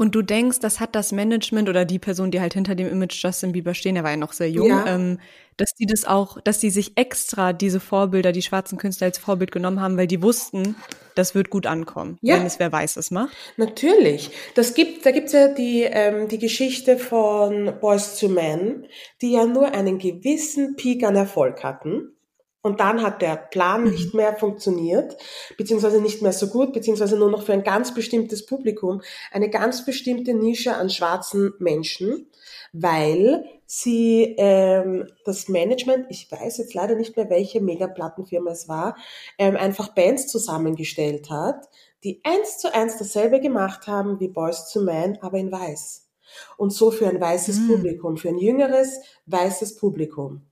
Und 0.00 0.14
du 0.14 0.22
denkst, 0.22 0.60
das 0.60 0.80
hat 0.80 0.94
das 0.94 1.12
Management 1.12 1.68
oder 1.68 1.84
die 1.84 1.98
Person, 1.98 2.30
die 2.30 2.40
halt 2.40 2.54
hinter 2.54 2.74
dem 2.74 2.88
Image 2.88 3.22
Justin 3.22 3.52
Bieber 3.52 3.74
stehen, 3.74 3.96
er 3.96 4.02
war 4.02 4.12
ja 4.12 4.16
noch 4.16 4.32
sehr 4.32 4.48
jung, 4.48 4.70
ja. 4.70 4.86
ähm, 4.86 5.18
dass 5.58 5.74
die 5.74 5.84
das 5.84 6.06
auch, 6.06 6.40
dass 6.40 6.58
die 6.58 6.70
sich 6.70 6.96
extra 6.96 7.52
diese 7.52 7.80
Vorbilder, 7.80 8.32
die 8.32 8.40
schwarzen 8.40 8.78
Künstler 8.78 9.08
als 9.08 9.18
Vorbild 9.18 9.52
genommen 9.52 9.78
haben, 9.78 9.98
weil 9.98 10.06
die 10.06 10.22
wussten, 10.22 10.74
das 11.16 11.34
wird 11.34 11.50
gut 11.50 11.66
ankommen, 11.66 12.16
ja. 12.22 12.36
wenn 12.36 12.46
es 12.46 12.58
wer 12.58 12.72
weiß 12.72 12.96
es 12.96 13.10
macht. 13.10 13.36
Natürlich. 13.58 14.30
Das 14.54 14.72
gibt, 14.72 15.04
da 15.04 15.10
gibt's 15.10 15.32
ja 15.32 15.48
die, 15.48 15.82
ähm, 15.82 16.28
die 16.28 16.38
Geschichte 16.38 16.96
von 16.96 17.70
Boys 17.78 18.18
to 18.18 18.30
Men, 18.30 18.86
die 19.20 19.32
ja 19.32 19.44
nur 19.44 19.74
einen 19.74 19.98
gewissen 19.98 20.76
Peak 20.76 21.04
an 21.04 21.14
Erfolg 21.14 21.62
hatten 21.62 22.14
und 22.62 22.80
dann 22.80 23.02
hat 23.02 23.22
der 23.22 23.36
Plan 23.36 23.84
mhm. 23.84 23.90
nicht 23.90 24.14
mehr 24.14 24.36
funktioniert, 24.36 25.16
beziehungsweise 25.56 26.00
nicht 26.00 26.22
mehr 26.22 26.32
so 26.32 26.48
gut, 26.48 26.72
beziehungsweise 26.72 27.16
nur 27.16 27.30
noch 27.30 27.42
für 27.42 27.52
ein 27.52 27.64
ganz 27.64 27.94
bestimmtes 27.94 28.44
Publikum, 28.44 29.02
eine 29.32 29.48
ganz 29.48 29.84
bestimmte 29.84 30.34
Nische 30.34 30.74
an 30.74 30.90
schwarzen 30.90 31.54
Menschen, 31.58 32.30
weil 32.72 33.44
sie 33.66 34.34
ähm, 34.36 35.08
das 35.24 35.48
Management, 35.48 36.06
ich 36.10 36.30
weiß 36.30 36.58
jetzt 36.58 36.74
leider 36.74 36.96
nicht 36.96 37.16
mehr, 37.16 37.30
welche 37.30 37.60
Megaplattenfirma 37.60 38.50
es 38.50 38.68
war, 38.68 38.96
ähm, 39.38 39.56
einfach 39.56 39.94
Bands 39.94 40.26
zusammengestellt 40.26 41.30
hat, 41.30 41.68
die 42.04 42.20
eins 42.24 42.58
zu 42.58 42.74
eins 42.74 42.98
dasselbe 42.98 43.40
gemacht 43.40 43.86
haben 43.86 44.20
wie 44.20 44.28
Boys 44.28 44.70
to 44.72 44.80
Men, 44.80 45.18
aber 45.22 45.38
in 45.38 45.52
weiß. 45.52 46.08
Und 46.56 46.72
so 46.72 46.90
für 46.90 47.08
ein 47.08 47.20
weißes 47.20 47.60
mhm. 47.60 47.68
Publikum, 47.68 48.16
für 48.16 48.28
ein 48.28 48.38
jüngeres 48.38 49.00
weißes 49.26 49.76
Publikum. 49.76 50.46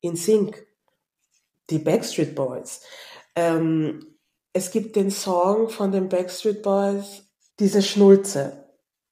In 0.00 0.16
Sync 0.16 0.66
die 1.70 1.78
Backstreet 1.78 2.34
Boys. 2.34 2.82
Ähm, 3.36 4.16
es 4.52 4.70
gibt 4.70 4.96
den 4.96 5.10
Song 5.10 5.68
von 5.68 5.90
den 5.92 6.08
Backstreet 6.08 6.62
Boys, 6.62 7.24
diese 7.58 7.82
Schnulze. 7.82 8.64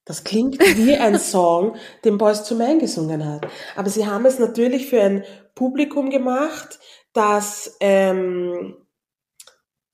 Das 0.05 0.25
klingt 0.25 0.61
wie 0.61 0.97
ein 0.97 1.19
Song, 1.19 1.77
den 2.05 2.19
Boys 2.19 2.45
to 2.45 2.55
Man 2.55 2.79
gesungen 2.79 3.27
hat. 3.27 3.47
Aber 3.77 3.91
sie 3.91 4.07
haben 4.07 4.27
es 4.27 4.39
natürlich 4.39 4.89
für 4.89 5.03
ein 5.03 5.25
Publikum 5.55 6.11
gemacht, 6.11 6.79
das 7.13 7.77
ähm, 7.81 8.77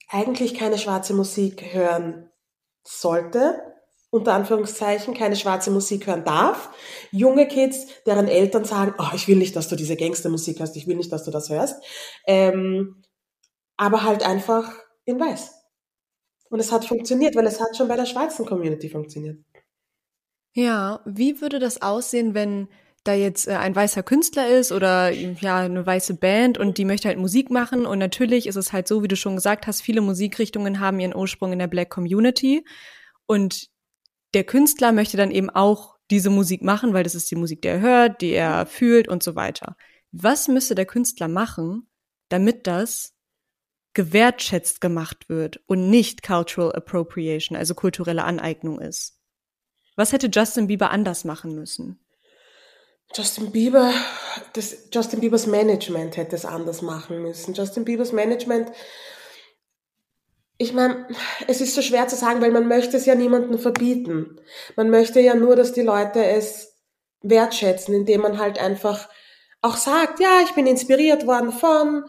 eigentlich 0.07 0.55
keine 0.55 0.77
schwarze 0.77 1.13
Musik 1.13 1.73
hören 1.73 2.29
sollte, 2.83 3.68
unter 4.11 4.33
Anführungszeichen 4.33 5.13
keine 5.13 5.35
schwarze 5.35 5.71
Musik 5.71 6.07
hören 6.07 6.23
darf. 6.23 6.69
Junge 7.11 7.47
Kids, 7.47 7.87
deren 8.05 8.27
Eltern 8.27 8.65
sagen, 8.65 8.93
oh, 8.97 9.13
ich 9.13 9.27
will 9.27 9.37
nicht, 9.37 9.55
dass 9.55 9.67
du 9.67 9.75
diese 9.75 9.95
Gangstermusik 9.95 10.59
hörst, 10.59 10.75
ich 10.75 10.87
will 10.87 10.95
nicht, 10.95 11.11
dass 11.11 11.25
du 11.25 11.31
das 11.31 11.49
hörst. 11.49 11.83
Ähm, 12.25 13.03
aber 13.77 14.03
halt 14.03 14.23
einfach 14.23 14.73
in 15.05 15.19
weiß. 15.19 15.53
Und 16.49 16.59
es 16.59 16.71
hat 16.71 16.85
funktioniert, 16.85 17.35
weil 17.35 17.45
es 17.45 17.61
hat 17.61 17.77
schon 17.77 17.87
bei 17.87 17.95
der 17.95 18.07
schwarzen 18.07 18.45
Community 18.45 18.89
funktioniert. 18.89 19.37
Ja, 20.53 21.01
wie 21.05 21.41
würde 21.41 21.59
das 21.59 21.81
aussehen, 21.81 22.33
wenn 22.33 22.67
da 23.03 23.13
jetzt 23.13 23.47
äh, 23.47 23.51
ein 23.51 23.75
weißer 23.75 24.03
Künstler 24.03 24.49
ist 24.49 24.71
oder 24.71 25.11
ja 25.11 25.57
eine 25.57 25.85
weiße 25.85 26.15
Band 26.15 26.57
und 26.57 26.77
die 26.77 26.85
möchte 26.85 27.07
halt 27.07 27.17
Musik 27.17 27.49
machen 27.49 27.85
und 27.85 27.99
natürlich 27.99 28.47
ist 28.47 28.55
es 28.55 28.73
halt 28.73 28.87
so, 28.87 29.03
wie 29.03 29.07
du 29.07 29.15
schon 29.15 29.35
gesagt 29.35 29.67
hast, 29.67 29.81
viele 29.81 30.01
Musikrichtungen 30.01 30.79
haben 30.79 30.99
ihren 30.99 31.15
Ursprung 31.15 31.53
in 31.53 31.59
der 31.59 31.67
Black 31.67 31.89
Community 31.89 32.65
und 33.25 33.69
der 34.33 34.43
Künstler 34.43 34.91
möchte 34.91 35.17
dann 35.17 35.31
eben 35.31 35.49
auch 35.49 35.97
diese 36.11 36.29
Musik 36.29 36.63
machen, 36.63 36.93
weil 36.93 37.03
das 37.03 37.15
ist 37.15 37.29
die 37.29 37.35
Musik, 37.35 37.61
die 37.61 37.67
er 37.67 37.81
hört, 37.81 38.21
die 38.21 38.31
er 38.31 38.65
fühlt 38.65 39.07
und 39.07 39.23
so 39.23 39.35
weiter. 39.35 39.75
Was 40.11 40.47
müsste 40.47 40.75
der 40.75 40.85
Künstler 40.85 41.27
machen, 41.27 41.87
damit 42.29 42.67
das 42.67 43.13
gewertschätzt 43.93 44.81
gemacht 44.81 45.29
wird 45.29 45.61
und 45.67 45.89
nicht 45.89 46.23
Cultural 46.23 46.73
Appropriation, 46.73 47.57
also 47.57 47.75
kulturelle 47.75 48.23
Aneignung 48.23 48.79
ist? 48.79 49.19
Was 49.95 50.13
hätte 50.13 50.29
Justin 50.31 50.67
Bieber 50.67 50.91
anders 50.91 51.25
machen 51.25 51.55
müssen? 51.55 51.99
Justin 53.13 53.51
Bieber, 53.51 53.91
das, 54.53 54.87
Justin 54.93 55.19
Biebers 55.19 55.47
Management 55.47 56.15
hätte 56.15 56.35
es 56.35 56.45
anders 56.45 56.81
machen 56.81 57.21
müssen. 57.21 57.53
Justin 57.53 57.83
Biebers 57.83 58.11
Management 58.11 58.71
ich 60.61 60.73
meine, 60.73 61.07
es 61.47 61.61
ist 61.61 61.73
so 61.73 61.81
schwer 61.81 62.09
zu 62.09 62.17
sagen, 62.17 62.41
weil 62.41 62.51
man 62.51 62.67
möchte 62.67 62.97
es 62.97 63.05
ja 63.05 63.15
niemandem 63.15 63.57
verbieten. 63.57 64.41
Man 64.75 64.89
möchte 64.89 65.21
ja 65.21 65.33
nur, 65.33 65.55
dass 65.55 65.71
die 65.71 65.81
Leute 65.81 66.23
es 66.23 66.77
wertschätzen, 67.21 67.95
indem 67.95 68.21
man 68.21 68.37
halt 68.37 68.59
einfach 68.59 69.07
auch 69.61 69.77
sagt, 69.77 70.19
ja, 70.19 70.41
ich 70.43 70.53
bin 70.55 70.67
inspiriert 70.67 71.25
worden 71.25 71.53
von 71.53 72.03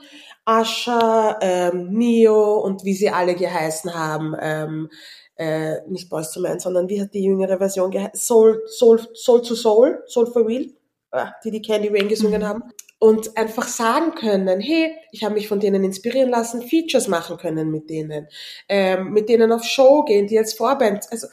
Asha, 0.45 1.39
ähm, 1.41 1.91
Neo 1.93 2.59
und 2.59 2.85
wie 2.85 2.95
sie 2.95 3.11
alle 3.11 3.37
geheißen 3.37 3.95
haben. 3.95 4.35
Ähm, 4.41 4.91
äh, 5.37 5.89
nicht 5.89 6.11
Boys 6.11 6.33
to 6.33 6.41
Man, 6.41 6.59
sondern 6.59 6.89
wie 6.89 7.01
hat 7.01 7.15
die 7.15 7.23
jüngere 7.23 7.59
Version 7.59 7.93
geheißen? 7.93 8.21
Soul, 8.21 8.63
Soul, 8.67 9.01
Soul 9.15 9.43
to 9.43 9.55
Soul, 9.55 10.03
Soul 10.09 10.27
for 10.27 10.45
Real, 10.45 10.67
ah, 11.13 11.33
die 11.45 11.53
die 11.53 11.63
Candy 11.63 11.89
Rain 11.89 12.09
gesungen 12.09 12.43
mhm. 12.43 12.47
haben. 12.47 12.65
Und 13.01 13.37
einfach 13.37 13.67
sagen 13.67 14.15
können, 14.15 14.61
hey, 14.61 14.95
ich 15.11 15.25
habe 15.25 15.35
mich 15.35 15.49
von 15.49 15.59
denen 15.59 15.83
inspirieren 15.83 16.29
lassen, 16.29 16.63
Features 16.63 17.09
machen 17.09 17.39
können 17.39 17.71
mit 17.71 17.89
denen, 17.91 18.29
ähm, 18.69 19.13
mit 19.13 19.29
denen 19.29 19.51
auf 19.51 19.65
Show 19.65 20.05
gehen, 20.05 20.27
die 20.27 20.39
als 20.39 20.53
Vorband, 20.53 21.07
also 21.11 21.27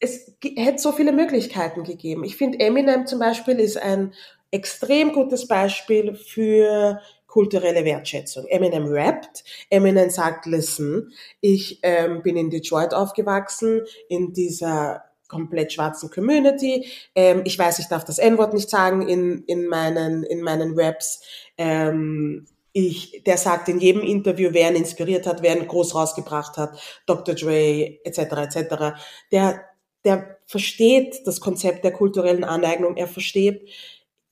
es 0.00 0.32
hätte 0.42 0.78
so 0.78 0.92
viele 0.92 1.12
Möglichkeiten 1.12 1.84
gegeben. 1.84 2.24
Ich 2.24 2.36
finde, 2.36 2.60
Eminem 2.60 3.06
zum 3.06 3.18
Beispiel 3.18 3.58
ist 3.60 3.78
ein 3.78 4.12
extrem 4.50 5.12
gutes 5.12 5.46
Beispiel 5.46 6.14
für 6.14 7.00
kulturelle 7.26 7.84
Wertschätzung. 7.84 8.46
Eminem 8.46 8.86
rappt, 8.86 9.44
Eminem 9.70 10.10
sagt, 10.10 10.46
listen, 10.46 11.12
ich 11.40 11.78
ähm, 11.82 12.22
bin 12.22 12.36
in 12.36 12.50
Detroit 12.50 12.94
aufgewachsen, 12.94 13.82
in 14.08 14.32
dieser 14.32 15.04
komplett 15.28 15.72
schwarzen 15.72 16.10
Community. 16.10 16.86
Ähm, 17.14 17.42
ich 17.44 17.58
weiß, 17.58 17.78
ich 17.78 17.86
darf 17.86 18.04
das 18.04 18.18
N-Wort 18.18 18.54
nicht 18.54 18.70
sagen 18.70 19.06
in, 19.06 19.44
in, 19.44 19.66
meinen, 19.66 20.24
in 20.24 20.42
meinen 20.42 20.78
Raps. 20.78 21.22
Ähm, 21.56 22.46
ich, 22.72 23.22
der 23.24 23.36
sagt 23.36 23.68
in 23.68 23.80
jedem 23.80 24.02
Interview, 24.02 24.50
wer 24.52 24.70
ihn 24.70 24.76
inspiriert 24.76 25.26
hat, 25.26 25.42
wer 25.42 25.56
ihn 25.56 25.66
groß 25.66 25.94
rausgebracht 25.94 26.56
hat, 26.56 26.78
Dr. 27.06 27.34
Dre, 27.34 27.98
etc., 28.04 28.18
etc. 28.18 28.98
Der, 29.32 29.64
der 30.04 30.38
versteht 30.46 31.26
das 31.26 31.40
Konzept 31.40 31.84
der 31.84 31.92
kulturellen 31.92 32.44
Aneignung. 32.44 32.96
Er 32.96 33.08
versteht, 33.08 33.68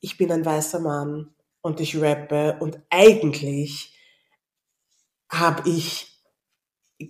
ich 0.00 0.16
bin 0.16 0.30
ein 0.30 0.44
weißer 0.44 0.80
Mann 0.80 1.35
und 1.61 1.80
ich 1.80 2.00
rappe 2.00 2.56
und 2.61 2.80
eigentlich 2.90 3.92
habe 5.28 5.68
ich 5.68 6.15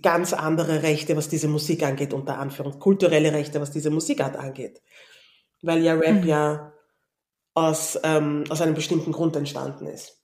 ganz 0.01 0.33
andere 0.33 0.83
Rechte, 0.83 1.15
was 1.15 1.29
diese 1.29 1.47
Musik 1.47 1.83
angeht, 1.83 2.13
unter 2.13 2.39
Anführung, 2.39 2.79
kulturelle 2.79 3.31
Rechte, 3.31 3.61
was 3.61 3.71
diese 3.71 3.89
Musikart 3.89 4.35
angeht. 4.35 4.81
Weil 5.61 5.83
ja 5.83 5.93
Rap 5.93 6.23
mhm. 6.23 6.27
ja 6.27 6.73
aus, 7.53 7.99
ähm, 8.03 8.43
aus 8.49 8.61
einem 8.61 8.75
bestimmten 8.75 9.11
Grund 9.11 9.35
entstanden 9.35 9.87
ist. 9.87 10.17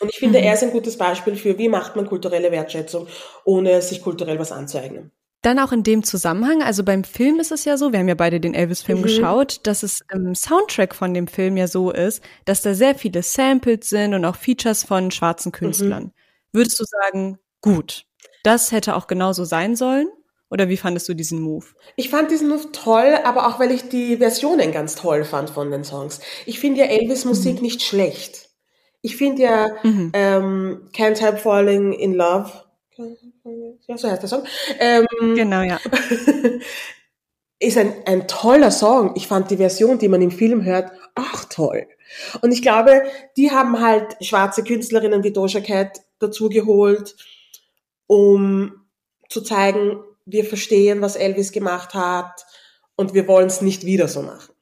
Und 0.00 0.10
ich 0.10 0.18
finde, 0.18 0.38
mhm. 0.38 0.44
er 0.44 0.54
ist 0.54 0.62
ein 0.62 0.72
gutes 0.72 0.98
Beispiel 0.98 1.36
für, 1.36 1.58
wie 1.58 1.68
macht 1.68 1.96
man 1.96 2.06
kulturelle 2.06 2.50
Wertschätzung, 2.50 3.06
ohne 3.44 3.80
sich 3.80 4.02
kulturell 4.02 4.38
was 4.38 4.52
anzueignen. 4.52 5.12
Dann 5.42 5.58
auch 5.58 5.72
in 5.72 5.82
dem 5.82 6.02
Zusammenhang, 6.02 6.62
also 6.62 6.82
beim 6.82 7.04
Film 7.04 7.38
ist 7.38 7.52
es 7.52 7.64
ja 7.64 7.76
so, 7.76 7.92
wir 7.92 8.00
haben 8.00 8.08
ja 8.08 8.14
beide 8.14 8.40
den 8.40 8.52
Elvis-Film 8.52 8.98
mhm. 8.98 9.02
geschaut, 9.04 9.60
dass 9.62 9.82
es 9.82 10.00
im 10.12 10.34
Soundtrack 10.34 10.94
von 10.94 11.14
dem 11.14 11.28
Film 11.28 11.56
ja 11.56 11.68
so 11.68 11.90
ist, 11.90 12.22
dass 12.44 12.62
da 12.62 12.74
sehr 12.74 12.94
viele 12.94 13.22
Samples 13.22 13.88
sind 13.88 14.12
und 14.12 14.24
auch 14.24 14.36
Features 14.36 14.82
von 14.82 15.10
schwarzen 15.10 15.52
Künstlern. 15.52 16.04
Mhm. 16.04 16.12
Würdest 16.52 16.80
du 16.80 16.84
sagen, 16.84 17.38
gut, 17.60 18.06
das 18.46 18.72
hätte 18.72 18.96
auch 18.96 19.06
genauso 19.06 19.44
sein 19.44 19.76
sollen? 19.76 20.08
Oder 20.48 20.68
wie 20.68 20.76
fandest 20.76 21.08
du 21.08 21.14
diesen 21.14 21.40
Move? 21.40 21.66
Ich 21.96 22.08
fand 22.08 22.30
diesen 22.30 22.48
Move 22.48 22.70
toll, 22.70 23.18
aber 23.24 23.48
auch 23.48 23.58
weil 23.58 23.72
ich 23.72 23.88
die 23.88 24.18
Versionen 24.18 24.70
ganz 24.70 24.94
toll 24.94 25.24
fand 25.24 25.50
von 25.50 25.72
den 25.72 25.82
Songs. 25.82 26.20
Ich 26.46 26.60
finde 26.60 26.80
ja 26.80 26.86
Elvis 26.86 27.24
Musik 27.24 27.56
mhm. 27.56 27.62
nicht 27.62 27.82
schlecht. 27.82 28.48
Ich 29.02 29.16
finde 29.16 29.42
ja 29.42 29.68
mhm. 29.82 30.12
ähm, 30.12 30.88
Can't 30.94 31.20
Help 31.20 31.40
Falling 31.40 31.92
in 31.92 32.14
Love 32.14 32.52
ja, 33.86 33.96
so 33.96 34.10
heißt 34.10 34.22
der 34.22 34.28
Song. 34.28 34.44
Ähm, 34.78 35.06
genau, 35.34 35.62
ja. 35.62 35.78
ist 37.58 37.78
ein, 37.78 37.92
ein 38.06 38.26
toller 38.26 38.70
Song. 38.70 39.12
Ich 39.16 39.26
fand 39.26 39.50
die 39.50 39.58
Version, 39.58 39.98
die 39.98 40.08
man 40.08 40.22
im 40.22 40.30
Film 40.30 40.64
hört, 40.64 40.92
auch 41.14 41.44
toll. 41.44 41.86
Und 42.40 42.52
ich 42.52 42.62
glaube, 42.62 43.02
die 43.36 43.50
haben 43.50 43.80
halt 43.80 44.16
schwarze 44.24 44.64
Künstlerinnen 44.64 45.24
wie 45.24 45.32
Doja 45.32 45.60
Cat 45.60 46.00
dazugeholt, 46.18 47.16
um 48.06 48.86
zu 49.28 49.42
zeigen, 49.42 50.02
wir 50.24 50.44
verstehen, 50.44 51.00
was 51.00 51.16
Elvis 51.16 51.52
gemacht 51.52 51.94
hat 51.94 52.46
und 52.96 53.14
wir 53.14 53.28
wollen 53.28 53.46
es 53.46 53.60
nicht 53.60 53.84
wieder 53.84 54.08
so 54.08 54.22
machen. 54.22 54.54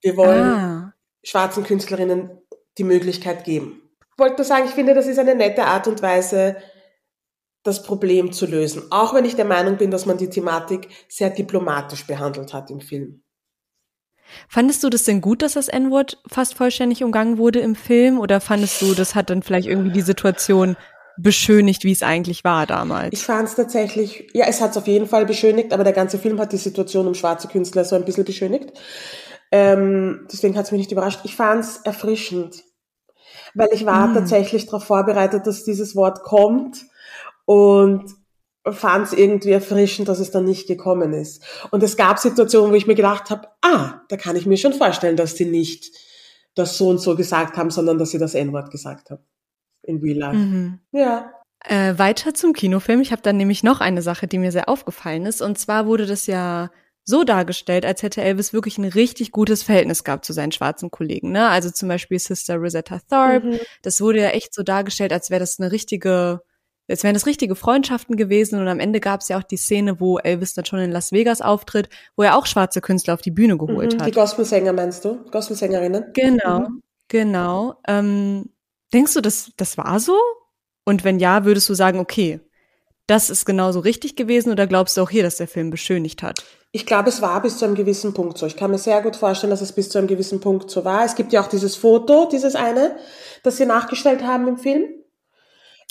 Wir 0.00 0.16
wollen 0.16 0.42
ah. 0.42 0.94
schwarzen 1.22 1.64
Künstlerinnen 1.64 2.30
die 2.78 2.84
Möglichkeit 2.84 3.44
geben. 3.44 3.82
Ich 4.12 4.18
wollte 4.18 4.36
nur 4.36 4.44
sagen, 4.44 4.66
ich 4.66 4.72
finde, 4.72 4.94
das 4.94 5.06
ist 5.06 5.18
eine 5.18 5.34
nette 5.34 5.64
Art 5.64 5.86
und 5.86 6.02
Weise, 6.02 6.56
das 7.62 7.82
Problem 7.82 8.32
zu 8.32 8.46
lösen. 8.46 8.84
Auch 8.90 9.14
wenn 9.14 9.24
ich 9.24 9.36
der 9.36 9.44
Meinung 9.44 9.76
bin, 9.76 9.90
dass 9.90 10.06
man 10.06 10.18
die 10.18 10.30
Thematik 10.30 10.88
sehr 11.08 11.30
diplomatisch 11.30 12.06
behandelt 12.06 12.52
hat 12.52 12.70
im 12.70 12.80
Film. 12.80 13.22
Fandest 14.48 14.82
du 14.82 14.88
das 14.88 15.04
denn 15.04 15.20
gut, 15.20 15.42
dass 15.42 15.54
das 15.54 15.68
N-Wort 15.68 16.22
fast 16.26 16.54
vollständig 16.54 17.04
umgangen 17.04 17.38
wurde 17.38 17.60
im 17.60 17.74
Film? 17.74 18.18
Oder 18.18 18.40
fandest 18.40 18.80
du, 18.80 18.94
das 18.94 19.14
hat 19.14 19.30
dann 19.30 19.42
vielleicht 19.42 19.68
irgendwie 19.68 19.92
die 19.92 20.00
Situation 20.00 20.76
beschönigt, 21.22 21.84
wie 21.84 21.92
es 21.92 22.02
eigentlich 22.02 22.44
war 22.44 22.66
damals? 22.66 23.12
Ich 23.12 23.24
fand 23.24 23.48
es 23.48 23.54
tatsächlich, 23.54 24.28
ja, 24.32 24.46
es 24.46 24.60
hat 24.60 24.72
es 24.72 24.76
auf 24.76 24.86
jeden 24.86 25.06
Fall 25.06 25.26
beschönigt, 25.26 25.72
aber 25.72 25.84
der 25.84 25.92
ganze 25.92 26.18
Film 26.18 26.40
hat 26.40 26.52
die 26.52 26.58
Situation 26.58 27.06
um 27.06 27.14
schwarze 27.14 27.48
Künstler 27.48 27.84
so 27.84 27.96
ein 27.96 28.04
bisschen 28.04 28.24
beschönigt. 28.24 28.72
Ähm, 29.50 30.26
deswegen 30.32 30.56
hat 30.56 30.64
es 30.64 30.72
mich 30.72 30.80
nicht 30.80 30.92
überrascht. 30.92 31.20
Ich 31.24 31.36
fand 31.36 31.64
es 31.64 31.76
erfrischend, 31.84 32.62
weil 33.54 33.68
ich 33.72 33.84
war 33.84 34.08
mm. 34.08 34.14
tatsächlich 34.14 34.66
darauf 34.66 34.84
vorbereitet, 34.84 35.46
dass 35.46 35.64
dieses 35.64 35.94
Wort 35.94 36.22
kommt 36.22 36.84
und 37.44 38.04
fand 38.70 39.08
es 39.08 39.12
irgendwie 39.12 39.50
erfrischend, 39.50 40.08
dass 40.08 40.20
es 40.20 40.30
dann 40.30 40.44
nicht 40.44 40.68
gekommen 40.68 41.12
ist. 41.12 41.42
Und 41.70 41.82
es 41.82 41.96
gab 41.96 42.18
Situationen, 42.18 42.70
wo 42.70 42.76
ich 42.76 42.86
mir 42.86 42.94
gedacht 42.94 43.30
habe, 43.30 43.48
ah, 43.60 44.00
da 44.08 44.16
kann 44.16 44.36
ich 44.36 44.46
mir 44.46 44.56
schon 44.56 44.72
vorstellen, 44.72 45.16
dass 45.16 45.36
sie 45.36 45.46
nicht 45.46 45.90
das 46.54 46.78
so 46.78 46.88
und 46.88 46.98
so 46.98 47.16
gesagt 47.16 47.56
haben, 47.56 47.70
sondern 47.70 47.98
dass 47.98 48.10
sie 48.10 48.18
das 48.18 48.34
N-Wort 48.34 48.70
gesagt 48.70 49.10
haben. 49.10 49.22
In 49.82 49.98
Real 49.98 50.18
Life. 50.18 50.36
Mhm. 50.36 50.78
Ja. 50.92 51.32
Äh, 51.64 51.98
weiter 51.98 52.34
zum 52.34 52.52
Kinofilm. 52.52 53.00
Ich 53.00 53.12
habe 53.12 53.22
dann 53.22 53.36
nämlich 53.36 53.62
noch 53.62 53.80
eine 53.80 54.02
Sache, 54.02 54.26
die 54.26 54.38
mir 54.38 54.52
sehr 54.52 54.68
aufgefallen 54.68 55.26
ist. 55.26 55.42
Und 55.42 55.58
zwar 55.58 55.86
wurde 55.86 56.06
das 56.06 56.26
ja 56.26 56.70
so 57.04 57.24
dargestellt, 57.24 57.84
als 57.84 58.02
hätte 58.02 58.22
Elvis 58.22 58.52
wirklich 58.52 58.78
ein 58.78 58.84
richtig 58.84 59.32
gutes 59.32 59.62
Verhältnis 59.62 60.04
gehabt 60.04 60.24
zu 60.24 60.32
seinen 60.32 60.52
schwarzen 60.52 60.90
Kollegen. 60.90 61.32
Ne? 61.32 61.48
Also 61.48 61.70
zum 61.70 61.88
Beispiel 61.88 62.18
Sister 62.18 62.56
Rosetta 62.56 63.00
Tharpe. 63.08 63.46
Mhm. 63.46 63.58
Das 63.82 64.00
wurde 64.00 64.20
ja 64.20 64.28
echt 64.28 64.54
so 64.54 64.62
dargestellt, 64.62 65.12
als 65.12 65.30
wäre 65.30 65.40
das 65.40 65.58
eine 65.58 65.72
richtige 65.72 66.40
Jetzt 66.88 67.04
wären 67.04 67.14
das 67.14 67.26
richtige 67.26 67.54
Freundschaften 67.54 68.16
gewesen 68.16 68.60
und 68.60 68.66
am 68.66 68.80
Ende 68.80 68.98
gab 68.98 69.20
es 69.20 69.28
ja 69.28 69.38
auch 69.38 69.44
die 69.44 69.56
Szene, 69.56 70.00
wo 70.00 70.18
Elvis 70.18 70.54
dann 70.54 70.64
schon 70.64 70.80
in 70.80 70.90
Las 70.90 71.12
Vegas 71.12 71.40
auftritt, 71.40 71.88
wo 72.16 72.24
er 72.24 72.36
auch 72.36 72.44
schwarze 72.44 72.80
Künstler 72.80 73.14
auf 73.14 73.22
die 73.22 73.30
Bühne 73.30 73.56
geholt 73.56 73.94
mhm, 73.94 74.00
hat. 74.00 74.08
Die 74.08 74.12
Gospelsänger 74.12 74.72
meinst 74.72 75.04
du? 75.04 75.24
Gospelsängerinnen? 75.30 76.06
Genau, 76.12 76.58
mhm. 76.58 76.82
genau. 77.08 77.74
Ähm, 77.86 78.50
denkst 78.92 79.14
du, 79.14 79.20
das, 79.20 79.50
das 79.56 79.78
war 79.78 80.00
so? 80.00 80.18
Und 80.84 81.04
wenn 81.04 81.18
ja, 81.18 81.44
würdest 81.44 81.68
du 81.68 81.74
sagen, 81.74 81.98
okay, 81.98 82.40
das 83.06 83.30
ist 83.30 83.44
genauso 83.44 83.80
richtig 83.80 84.16
gewesen 84.16 84.52
oder 84.52 84.66
glaubst 84.66 84.96
du 84.96 85.02
auch 85.02 85.10
hier, 85.10 85.22
dass 85.22 85.36
der 85.36 85.48
Film 85.48 85.70
beschönigt 85.70 86.22
hat? 86.22 86.44
Ich 86.70 86.86
glaube, 86.86 87.10
es 87.10 87.20
war 87.20 87.42
bis 87.42 87.58
zu 87.58 87.64
einem 87.64 87.74
gewissen 87.74 88.14
Punkt 88.14 88.38
so. 88.38 88.46
Ich 88.46 88.56
kann 88.56 88.70
mir 88.70 88.78
sehr 88.78 89.02
gut 89.02 89.16
vorstellen, 89.16 89.50
dass 89.50 89.60
es 89.60 89.72
bis 89.72 89.90
zu 89.90 89.98
einem 89.98 90.06
gewissen 90.06 90.40
Punkt 90.40 90.70
so 90.70 90.84
war. 90.84 91.04
Es 91.04 91.14
gibt 91.14 91.32
ja 91.32 91.42
auch 91.42 91.48
dieses 91.48 91.76
Foto, 91.76 92.28
dieses 92.30 92.54
eine, 92.54 92.96
das 93.42 93.58
sie 93.58 93.66
nachgestellt 93.66 94.22
haben 94.22 94.48
im 94.48 94.56
Film 94.56 94.84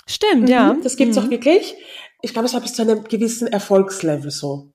Stimmt, 0.08 0.44
mhm, 0.44 0.48
ja. 0.48 0.78
Das 0.84 0.98
gibt's 0.98 1.18
mhm. 1.18 1.24
auch 1.24 1.30
wirklich. 1.30 1.76
Ich 2.22 2.34
glaube, 2.34 2.48
es 2.48 2.54
war 2.54 2.62
bis 2.62 2.74
zu 2.74 2.82
einem 2.82 3.04
gewissen 3.06 3.48
Erfolgslevel 3.48 4.32
so. 4.32 4.72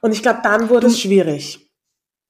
Und 0.00 0.12
ich 0.12 0.22
glaube, 0.22 0.40
dann 0.42 0.68
wurde 0.68 0.86
du, 0.86 0.92
es 0.92 1.00
schwierig. 1.00 1.70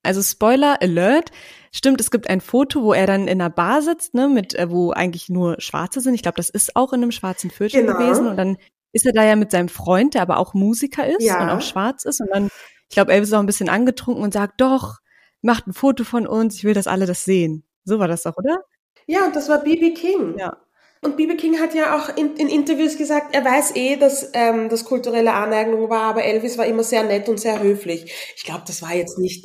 Also 0.03 0.23
Spoiler 0.23 0.81
Alert. 0.81 1.31
Stimmt, 1.73 2.01
es 2.01 2.11
gibt 2.11 2.29
ein 2.29 2.41
Foto, 2.41 2.83
wo 2.83 2.93
er 2.93 3.07
dann 3.07 3.23
in 3.29 3.41
einer 3.41 3.51
Bar 3.51 3.83
sitzt, 3.83 4.15
ne, 4.15 4.29
mit, 4.29 4.55
äh, 4.55 4.71
wo 4.71 4.91
eigentlich 4.91 5.29
nur 5.29 5.61
Schwarze 5.61 6.01
sind. 6.01 6.15
Ich 6.15 6.23
glaube, 6.23 6.37
das 6.37 6.51
ist 6.51 6.77
auch 6.77 6.93
in 6.93 7.03
einem 7.03 7.13
schwarzen 7.13 7.51
Viertel 7.51 7.87
genau. 7.87 7.99
gewesen. 7.99 8.27
Und 8.27 8.37
dann 8.37 8.59
ist 8.93 9.07
er 9.07 9.13
da 9.13 9.25
ja 9.25 9.37
mit 9.37 9.51
seinem 9.51 9.69
Freund, 9.69 10.15
der 10.15 10.23
aber 10.23 10.37
auch 10.37 10.55
Musiker 10.55 11.07
ist 11.07 11.25
ja. 11.25 11.43
und 11.43 11.49
auch 11.49 11.63
schwarz 11.63 12.05
ist. 12.05 12.21
Und 12.21 12.29
dann, 12.31 12.49
ich 12.89 12.95
glaube, 12.95 13.13
Elvis 13.13 13.31
ist 13.31 13.35
auch 13.35 13.41
ein 13.41 13.47
bisschen 13.47 13.71
angetrunken 13.71 14.23
und 14.23 14.35
sagt, 14.35 14.61
doch, 14.61 14.99
macht 15.41 15.67
ein 15.67 15.73
Foto 15.73 16.05
von 16.05 16.27
uns, 16.27 16.57
ich 16.57 16.65
will, 16.65 16.75
dass 16.75 16.87
alle 16.87 17.07
das 17.07 17.25
sehen. 17.25 17.65
So 17.85 17.99
war 17.99 18.09
das 18.09 18.23
doch, 18.23 18.37
oder? 18.37 18.61
Ja, 19.07 19.25
und 19.25 19.35
das 19.35 19.49
war 19.49 19.63
BB 19.63 19.95
King. 19.95 20.39
Ja. 20.39 20.57
Und 21.05 21.17
B.B. 21.17 21.35
King 21.37 21.59
hat 21.59 21.75
ja 21.75 21.97
auch 21.97 22.17
in, 22.17 22.37
in, 22.37 22.49
Interviews 22.49 22.97
gesagt, 22.97 23.35
er 23.35 23.45
weiß 23.45 23.75
eh, 23.75 23.97
dass 23.97 24.31
ähm, 24.35 24.69
das 24.69 24.85
kulturelle 24.85 25.33
Aneignung 25.33 25.91
war, 25.91 26.05
aber 26.05 26.23
Elvis 26.23 26.57
war 26.59 26.67
immer 26.67 26.85
sehr 26.85 27.03
nett 27.03 27.29
und 27.29 27.41
sehr 27.41 27.61
höflich. 27.61 28.13
Ich 28.37 28.45
glaube, 28.45 28.63
das 28.67 28.83
war 28.83 28.95
jetzt 28.95 29.19
nicht 29.19 29.45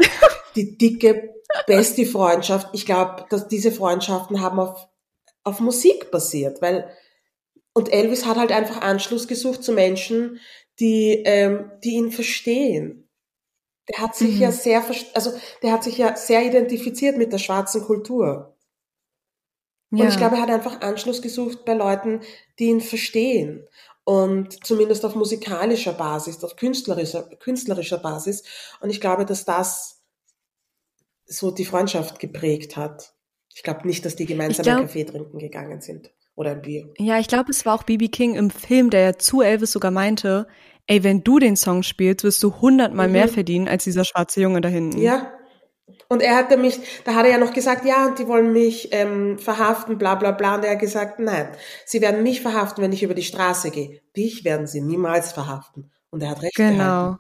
die 0.55 0.77
dicke, 0.77 1.33
beste 1.65 2.05
Freundschaft. 2.05 2.69
Ich 2.73 2.85
glaube, 2.85 3.25
dass 3.31 3.47
diese 3.47 3.71
Freundschaften 3.71 4.39
haben 4.41 4.59
auf, 4.59 4.87
auf 5.43 5.59
Musik 5.59 6.11
basiert, 6.11 6.61
weil 6.61 6.91
und 7.73 7.93
Elvis 7.93 8.25
hat 8.25 8.37
halt 8.37 8.51
einfach 8.51 8.81
Anschluss 8.81 9.27
gesucht 9.27 9.63
zu 9.63 9.71
Menschen, 9.71 10.39
die, 10.79 11.21
ähm, 11.25 11.71
die 11.83 11.91
ihn 11.91 12.11
verstehen. 12.11 13.07
Der 13.89 13.99
hat 13.99 14.15
sich 14.15 14.35
mhm. 14.35 14.41
ja 14.41 14.51
sehr, 14.51 14.83
also 15.13 15.31
der 15.61 15.71
hat 15.71 15.83
sich 15.83 15.97
ja 15.97 16.15
sehr 16.15 16.43
identifiziert 16.43 17.17
mit 17.17 17.31
der 17.31 17.37
schwarzen 17.37 17.83
Kultur. 17.83 18.56
Ja. 19.91 20.03
Und 20.03 20.09
ich 20.09 20.17
glaube, 20.17 20.35
er 20.35 20.41
hat 20.41 20.49
einfach 20.49 20.81
Anschluss 20.81 21.21
gesucht 21.21 21.65
bei 21.65 21.73
Leuten, 21.73 22.21
die 22.59 22.65
ihn 22.65 22.81
verstehen. 22.81 23.65
Und 24.03 24.65
zumindest 24.65 25.03
auf 25.05 25.15
musikalischer 25.15 25.93
Basis, 25.93 26.43
auf 26.43 26.55
künstlerischer, 26.55 27.23
künstlerischer 27.39 27.97
Basis. 27.97 28.43
Und 28.79 28.89
ich 28.89 29.01
glaube, 29.01 29.25
dass 29.25 29.45
das 29.45 30.01
so 31.25 31.51
die 31.51 31.65
Freundschaft 31.65 32.19
geprägt 32.19 32.77
hat. 32.77 33.13
Ich 33.53 33.63
glaube 33.63 33.85
nicht, 33.85 34.05
dass 34.05 34.15
die 34.15 34.25
gemeinsam 34.25 34.63
glaub, 34.63 34.77
einen 34.77 34.87
Kaffee 34.87 35.03
trinken 35.03 35.39
gegangen 35.39 35.81
sind 35.81 36.11
oder 36.35 36.51
ein 36.51 36.61
Bier. 36.61 36.93
Ja, 36.97 37.19
ich 37.19 37.27
glaube, 37.27 37.51
es 37.51 37.65
war 37.65 37.75
auch 37.75 37.83
BB 37.83 38.09
King 38.09 38.35
im 38.35 38.49
Film, 38.49 38.89
der 38.89 39.01
ja 39.01 39.17
zu 39.17 39.41
Elvis 39.41 39.71
sogar 39.71 39.91
meinte, 39.91 40.47
ey, 40.85 41.03
wenn 41.03 41.23
du 41.23 41.39
den 41.39 41.57
Song 41.57 41.83
spielst, 41.83 42.23
wirst 42.23 42.41
du 42.43 42.61
hundertmal 42.61 43.07
mhm. 43.07 43.13
mehr 43.13 43.27
verdienen 43.27 43.67
als 43.67 43.83
dieser 43.83 44.05
schwarze 44.05 44.41
Junge 44.41 44.61
da 44.61 44.69
hinten. 44.69 45.01
Ja. 45.01 45.33
Und 46.09 46.21
er 46.21 46.35
hatte 46.35 46.57
mich, 46.57 46.79
da 47.05 47.15
hat 47.15 47.25
er 47.25 47.31
ja 47.31 47.37
noch 47.37 47.53
gesagt, 47.53 47.85
ja, 47.85 48.07
und 48.07 48.19
die 48.19 48.27
wollen 48.27 48.53
mich 48.53 48.89
ähm, 48.91 49.37
verhaften, 49.39 49.97
bla 49.97 50.15
bla 50.15 50.31
bla. 50.31 50.55
Und 50.55 50.63
er 50.65 50.71
hat 50.71 50.79
gesagt, 50.79 51.19
nein, 51.19 51.49
sie 51.85 52.01
werden 52.01 52.23
mich 52.23 52.41
verhaften, 52.41 52.83
wenn 52.83 52.91
ich 52.91 53.03
über 53.03 53.13
die 53.13 53.23
Straße 53.23 53.71
gehe. 53.71 54.01
Dich 54.15 54.43
werden 54.43 54.67
sie 54.67 54.81
niemals 54.81 55.31
verhaften. 55.31 55.91
Und 56.09 56.23
er 56.23 56.31
hat 56.31 56.41
recht 56.41 56.55
Genau. 56.55 56.77
Gehalten. 56.77 57.19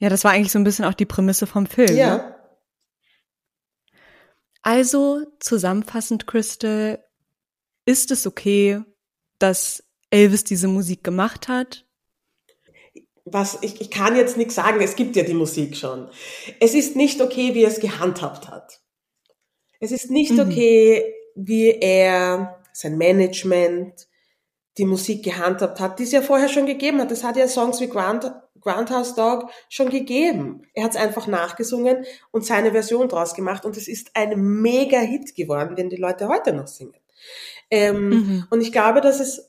Ja, 0.00 0.08
das 0.08 0.24
war 0.24 0.32
eigentlich 0.32 0.52
so 0.52 0.58
ein 0.58 0.64
bisschen 0.64 0.84
auch 0.84 0.94
die 0.94 1.06
Prämisse 1.06 1.46
vom 1.46 1.66
Film. 1.66 1.96
Ja. 1.96 2.16
Ne? 2.16 2.34
Also, 4.62 5.24
zusammenfassend, 5.40 6.26
Crystal, 6.26 7.04
ist 7.84 8.10
es 8.10 8.26
okay, 8.26 8.80
dass 9.38 9.82
Elvis 10.10 10.44
diese 10.44 10.68
Musik 10.68 11.02
gemacht 11.02 11.48
hat? 11.48 11.87
Was, 13.32 13.58
ich, 13.62 13.80
ich 13.80 13.90
kann 13.90 14.16
jetzt 14.16 14.36
nichts 14.36 14.54
sagen, 14.54 14.80
es 14.80 14.96
gibt 14.96 15.16
ja 15.16 15.22
die 15.22 15.34
Musik 15.34 15.76
schon. 15.76 16.08
Es 16.60 16.74
ist 16.74 16.96
nicht 16.96 17.20
okay, 17.20 17.54
wie 17.54 17.62
er 17.62 17.70
es 17.70 17.80
gehandhabt 17.80 18.48
hat. 18.48 18.80
Es 19.80 19.92
ist 19.92 20.10
nicht 20.10 20.32
mhm. 20.32 20.40
okay, 20.40 21.14
wie 21.34 21.70
er 21.70 22.62
sein 22.72 22.98
Management, 22.98 24.08
die 24.76 24.84
Musik 24.84 25.24
gehandhabt 25.24 25.80
hat, 25.80 25.98
die 25.98 26.04
es 26.04 26.12
ja 26.12 26.22
vorher 26.22 26.48
schon 26.48 26.66
gegeben 26.66 27.00
hat. 27.00 27.10
Es 27.10 27.24
hat 27.24 27.36
ja 27.36 27.48
Songs 27.48 27.80
wie 27.80 27.88
Grand, 27.88 28.32
Groundhouse 28.60 29.14
Dog 29.14 29.50
schon 29.68 29.90
gegeben. 29.90 30.62
Er 30.74 30.84
hat 30.84 30.92
es 30.92 30.96
einfach 30.96 31.26
nachgesungen 31.26 32.04
und 32.30 32.46
seine 32.46 32.70
Version 32.72 33.08
draus 33.08 33.34
gemacht 33.34 33.64
und 33.64 33.76
es 33.76 33.88
ist 33.88 34.10
ein 34.14 34.40
mega 34.40 35.00
Hit 35.00 35.34
geworden, 35.34 35.74
den 35.76 35.90
die 35.90 35.96
Leute 35.96 36.28
heute 36.28 36.52
noch 36.52 36.68
singen. 36.68 36.94
Ähm, 37.70 38.08
mhm. 38.08 38.46
Und 38.50 38.60
ich 38.60 38.72
glaube, 38.72 39.00
dass 39.00 39.20
es 39.20 39.47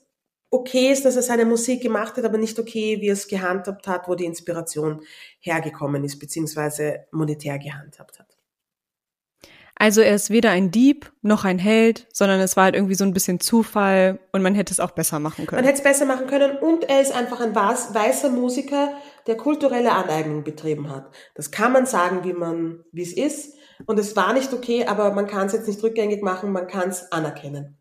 okay 0.50 0.90
ist, 0.90 1.04
dass 1.04 1.16
er 1.16 1.22
seine 1.22 1.44
Musik 1.44 1.82
gemacht 1.82 2.16
hat, 2.16 2.24
aber 2.24 2.38
nicht 2.38 2.58
okay, 2.58 3.00
wie 3.00 3.08
er 3.08 3.14
es 3.14 3.28
gehandhabt 3.28 3.86
hat, 3.86 4.08
wo 4.08 4.14
die 4.14 4.24
Inspiration 4.24 5.02
hergekommen 5.38 6.04
ist, 6.04 6.18
beziehungsweise 6.18 7.06
monetär 7.12 7.58
gehandhabt 7.58 8.18
hat. 8.18 8.36
Also 9.76 10.02
er 10.02 10.14
ist 10.14 10.28
weder 10.28 10.50
ein 10.50 10.70
Dieb 10.70 11.10
noch 11.22 11.46
ein 11.46 11.58
Held, 11.58 12.06
sondern 12.12 12.38
es 12.40 12.54
war 12.54 12.64
halt 12.64 12.74
irgendwie 12.74 12.96
so 12.96 13.04
ein 13.04 13.14
bisschen 13.14 13.40
Zufall 13.40 14.18
und 14.30 14.42
man 14.42 14.54
hätte 14.54 14.74
es 14.74 14.78
auch 14.78 14.90
besser 14.90 15.18
machen 15.20 15.46
können. 15.46 15.62
Man 15.62 15.64
hätte 15.64 15.78
es 15.78 15.82
besser 15.82 16.04
machen 16.04 16.26
können 16.26 16.58
und 16.58 16.84
er 16.84 17.00
ist 17.00 17.14
einfach 17.14 17.40
ein 17.40 17.54
weißer 17.54 18.28
Musiker, 18.28 18.92
der 19.26 19.38
kulturelle 19.38 19.92
Aneignung 19.92 20.44
betrieben 20.44 20.90
hat. 20.90 21.10
Das 21.34 21.50
kann 21.50 21.72
man 21.72 21.86
sagen, 21.86 22.24
wie 22.24 22.34
man, 22.34 22.84
wie 22.92 23.00
es 23.00 23.14
ist. 23.14 23.54
Und 23.86 23.98
es 23.98 24.14
war 24.16 24.34
nicht 24.34 24.52
okay, 24.52 24.84
aber 24.84 25.14
man 25.14 25.26
kann 25.26 25.46
es 25.46 25.54
jetzt 25.54 25.66
nicht 25.66 25.82
rückgängig 25.82 26.22
machen, 26.22 26.52
man 26.52 26.66
kann 26.66 26.90
es 26.90 27.10
anerkennen. 27.10 27.79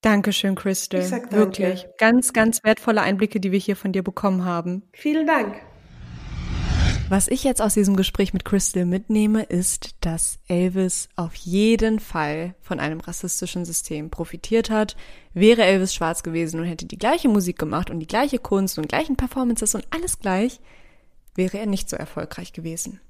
Dankeschön, 0.00 0.54
Crystal. 0.54 1.00
Ich 1.00 1.08
sag 1.08 1.30
danke. 1.30 1.36
Wirklich. 1.36 1.86
Ganz, 1.98 2.32
ganz 2.32 2.62
wertvolle 2.62 3.02
Einblicke, 3.02 3.40
die 3.40 3.50
wir 3.50 3.58
hier 3.58 3.76
von 3.76 3.92
dir 3.92 4.02
bekommen 4.02 4.44
haben. 4.44 4.84
Vielen 4.92 5.26
Dank. 5.26 5.56
Was 7.08 7.26
ich 7.26 7.42
jetzt 7.42 7.62
aus 7.62 7.72
diesem 7.72 7.96
Gespräch 7.96 8.34
mit 8.34 8.44
Crystal 8.44 8.84
mitnehme, 8.84 9.42
ist, 9.42 9.96
dass 10.00 10.40
Elvis 10.46 11.08
auf 11.16 11.34
jeden 11.34 12.00
Fall 12.00 12.54
von 12.60 12.80
einem 12.80 13.00
rassistischen 13.00 13.64
System 13.64 14.10
profitiert 14.10 14.68
hat. 14.68 14.94
Wäre 15.32 15.62
Elvis 15.62 15.94
schwarz 15.94 16.22
gewesen 16.22 16.60
und 16.60 16.66
hätte 16.66 16.84
die 16.84 16.98
gleiche 16.98 17.30
Musik 17.30 17.58
gemacht 17.58 17.88
und 17.88 18.00
die 18.00 18.06
gleiche 18.06 18.38
Kunst 18.38 18.78
und 18.78 18.90
gleichen 18.90 19.16
Performances 19.16 19.74
und 19.74 19.86
alles 19.88 20.18
gleich, 20.18 20.60
wäre 21.34 21.58
er 21.58 21.66
nicht 21.66 21.88
so 21.88 21.96
erfolgreich 21.96 22.52
gewesen. 22.52 23.00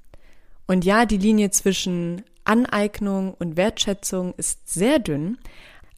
Und 0.68 0.84
ja, 0.84 1.04
die 1.04 1.18
Linie 1.18 1.50
zwischen 1.50 2.22
Aneignung 2.44 3.34
und 3.34 3.56
Wertschätzung 3.56 4.32
ist 4.36 4.68
sehr 4.68 5.00
dünn, 5.00 5.38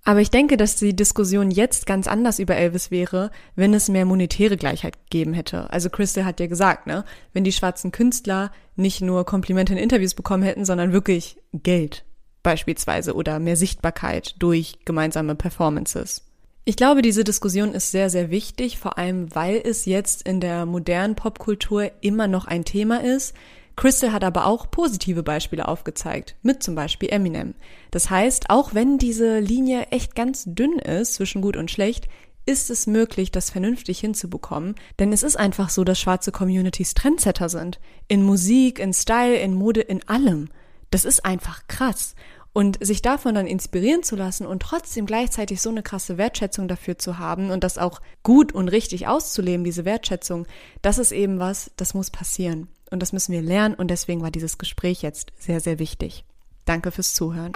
aber 0.04 0.20
ich 0.20 0.30
denke, 0.30 0.56
dass 0.56 0.76
die 0.76 0.96
Diskussion 0.96 1.50
jetzt 1.50 1.86
ganz 1.86 2.06
anders 2.06 2.38
über 2.38 2.56
Elvis 2.56 2.90
wäre, 2.90 3.30
wenn 3.54 3.74
es 3.74 3.88
mehr 3.88 4.06
monetäre 4.06 4.56
Gleichheit 4.56 4.96
gegeben 5.04 5.34
hätte. 5.34 5.70
Also 5.70 5.90
Crystal 5.90 6.24
hat 6.24 6.40
ja 6.40 6.46
gesagt, 6.46 6.86
ne, 6.86 7.04
wenn 7.32 7.44
die 7.44 7.52
schwarzen 7.52 7.92
Künstler 7.92 8.50
nicht 8.76 9.02
nur 9.02 9.26
Komplimente 9.26 9.74
in 9.74 9.78
Interviews 9.78 10.14
bekommen 10.14 10.42
hätten, 10.42 10.64
sondern 10.64 10.92
wirklich 10.92 11.36
Geld 11.52 12.04
beispielsweise 12.42 13.14
oder 13.14 13.38
mehr 13.38 13.56
Sichtbarkeit 13.56 14.36
durch 14.38 14.78
gemeinsame 14.86 15.34
Performances. 15.34 16.24
Ich 16.64 16.76
glaube, 16.76 17.02
diese 17.02 17.24
Diskussion 17.24 17.74
ist 17.74 17.90
sehr, 17.90 18.10
sehr 18.10 18.30
wichtig, 18.30 18.78
vor 18.78 18.96
allem 18.96 19.34
weil 19.34 19.60
es 19.62 19.86
jetzt 19.86 20.22
in 20.22 20.40
der 20.40 20.66
modernen 20.66 21.14
Popkultur 21.14 21.90
immer 22.00 22.28
noch 22.28 22.46
ein 22.46 22.64
Thema 22.64 23.02
ist, 23.02 23.34
Crystal 23.76 24.12
hat 24.12 24.24
aber 24.24 24.46
auch 24.46 24.70
positive 24.70 25.22
Beispiele 25.22 25.66
aufgezeigt, 25.66 26.37
mit 26.42 26.62
zum 26.62 26.74
Beispiel 26.74 27.09
Eminem. 27.11 27.54
Das 27.90 28.11
heißt, 28.11 28.50
auch 28.50 28.74
wenn 28.74 28.98
diese 28.98 29.38
Linie 29.38 29.87
echt 29.90 30.14
ganz 30.14 30.44
dünn 30.46 30.78
ist 30.78 31.14
zwischen 31.14 31.40
gut 31.40 31.56
und 31.56 31.70
schlecht, 31.70 32.09
ist 32.46 32.70
es 32.70 32.87
möglich, 32.87 33.30
das 33.30 33.50
vernünftig 33.50 34.00
hinzubekommen, 34.00 34.74
denn 34.98 35.12
es 35.12 35.22
ist 35.22 35.37
einfach 35.37 35.70
so, 35.70 35.85
dass 35.85 36.00
schwarze 36.00 36.33
Communities 36.33 36.94
Trendsetter 36.94 37.48
sind. 37.48 37.78
In 38.09 38.22
Musik, 38.22 38.78
in 38.78 38.92
Style, 38.92 39.37
in 39.37 39.54
Mode, 39.54 39.80
in 39.80 40.06
allem. 40.09 40.48
Das 40.90 41.04
ist 41.04 41.24
einfach 41.24 41.66
krass. 41.68 42.14
Und 42.52 42.85
sich 42.85 43.00
davon 43.00 43.37
dann 43.37 43.46
inspirieren 43.46 44.02
zu 44.02 44.16
lassen 44.16 44.44
und 44.44 44.62
trotzdem 44.62 45.06
gleichzeitig 45.06 45.62
so 45.62 45.70
eine 45.70 45.85
krasse 45.85 46.18
Wertschätzung 46.18 46.66
dafür 46.66 46.98
zu 46.98 47.18
haben 47.18 47.50
und 47.50 47.62
das 47.62 47.78
auch 47.78 48.00
gut 48.24 48.52
und 48.52 48.68
richtig 48.68 49.06
auszuleben, 49.06 49.62
diese 49.62 49.85
Wertschätzung, 49.85 50.46
das 50.83 50.98
ist 50.98 51.12
eben 51.12 51.38
was, 51.38 51.70
das 51.76 51.94
muss 51.94 52.11
passieren. 52.11 52.66
Und 52.90 53.00
das 53.00 53.12
müssen 53.12 53.33
wir 53.33 53.42
lernen 53.42 53.74
und 53.74 53.88
deswegen 53.88 54.22
war 54.22 54.31
dieses 54.31 54.59
Gespräch 54.59 55.03
jetzt 55.03 55.33
sehr, 55.38 55.61
sehr 55.61 55.79
wichtig. 55.79 56.24
Danke 56.64 56.90
fürs 56.90 57.14
Zuhören. 57.14 57.53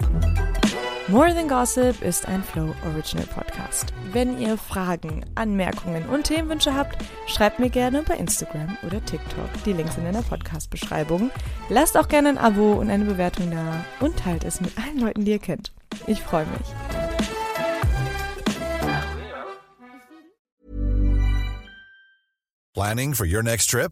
More 1.07 1.35
Than 1.35 1.47
Gossip 1.47 2.01
ist 2.01 2.27
ein 2.27 2.43
Flow 2.43 2.73
Original 2.83 3.27
Podcast. 3.27 3.93
Wenn 4.11 4.39
ihr 4.39 4.57
Fragen, 4.57 5.23
Anmerkungen 5.35 6.07
und 6.09 6.23
Themenwünsche 6.23 6.73
habt, 6.73 6.97
schreibt 7.27 7.59
mir 7.59 7.69
gerne 7.69 8.01
bei 8.01 8.15
Instagram 8.15 8.75
oder 8.81 9.05
TikTok. 9.05 9.49
Die 9.65 9.73
Links 9.73 9.95
sind 9.95 10.07
in 10.07 10.13
der 10.13 10.21
Podcast-Beschreibung. 10.21 11.29
Lasst 11.69 11.95
auch 11.95 12.07
gerne 12.07 12.29
ein 12.29 12.37
Abo 12.39 12.73
und 12.73 12.89
eine 12.89 13.05
Bewertung 13.05 13.51
da 13.51 13.85
und 13.99 14.17
teilt 14.17 14.43
es 14.45 14.61
mit 14.61 14.75
allen 14.79 14.99
Leuten, 14.99 15.25
die 15.25 15.31
ihr 15.31 15.39
kennt. 15.39 15.73
Ich 16.07 16.21
freue 16.21 16.47
mich. 16.47 16.67
Planning 22.73 23.13
for 23.13 23.25
your 23.27 23.43
next 23.43 23.69
trip? 23.69 23.91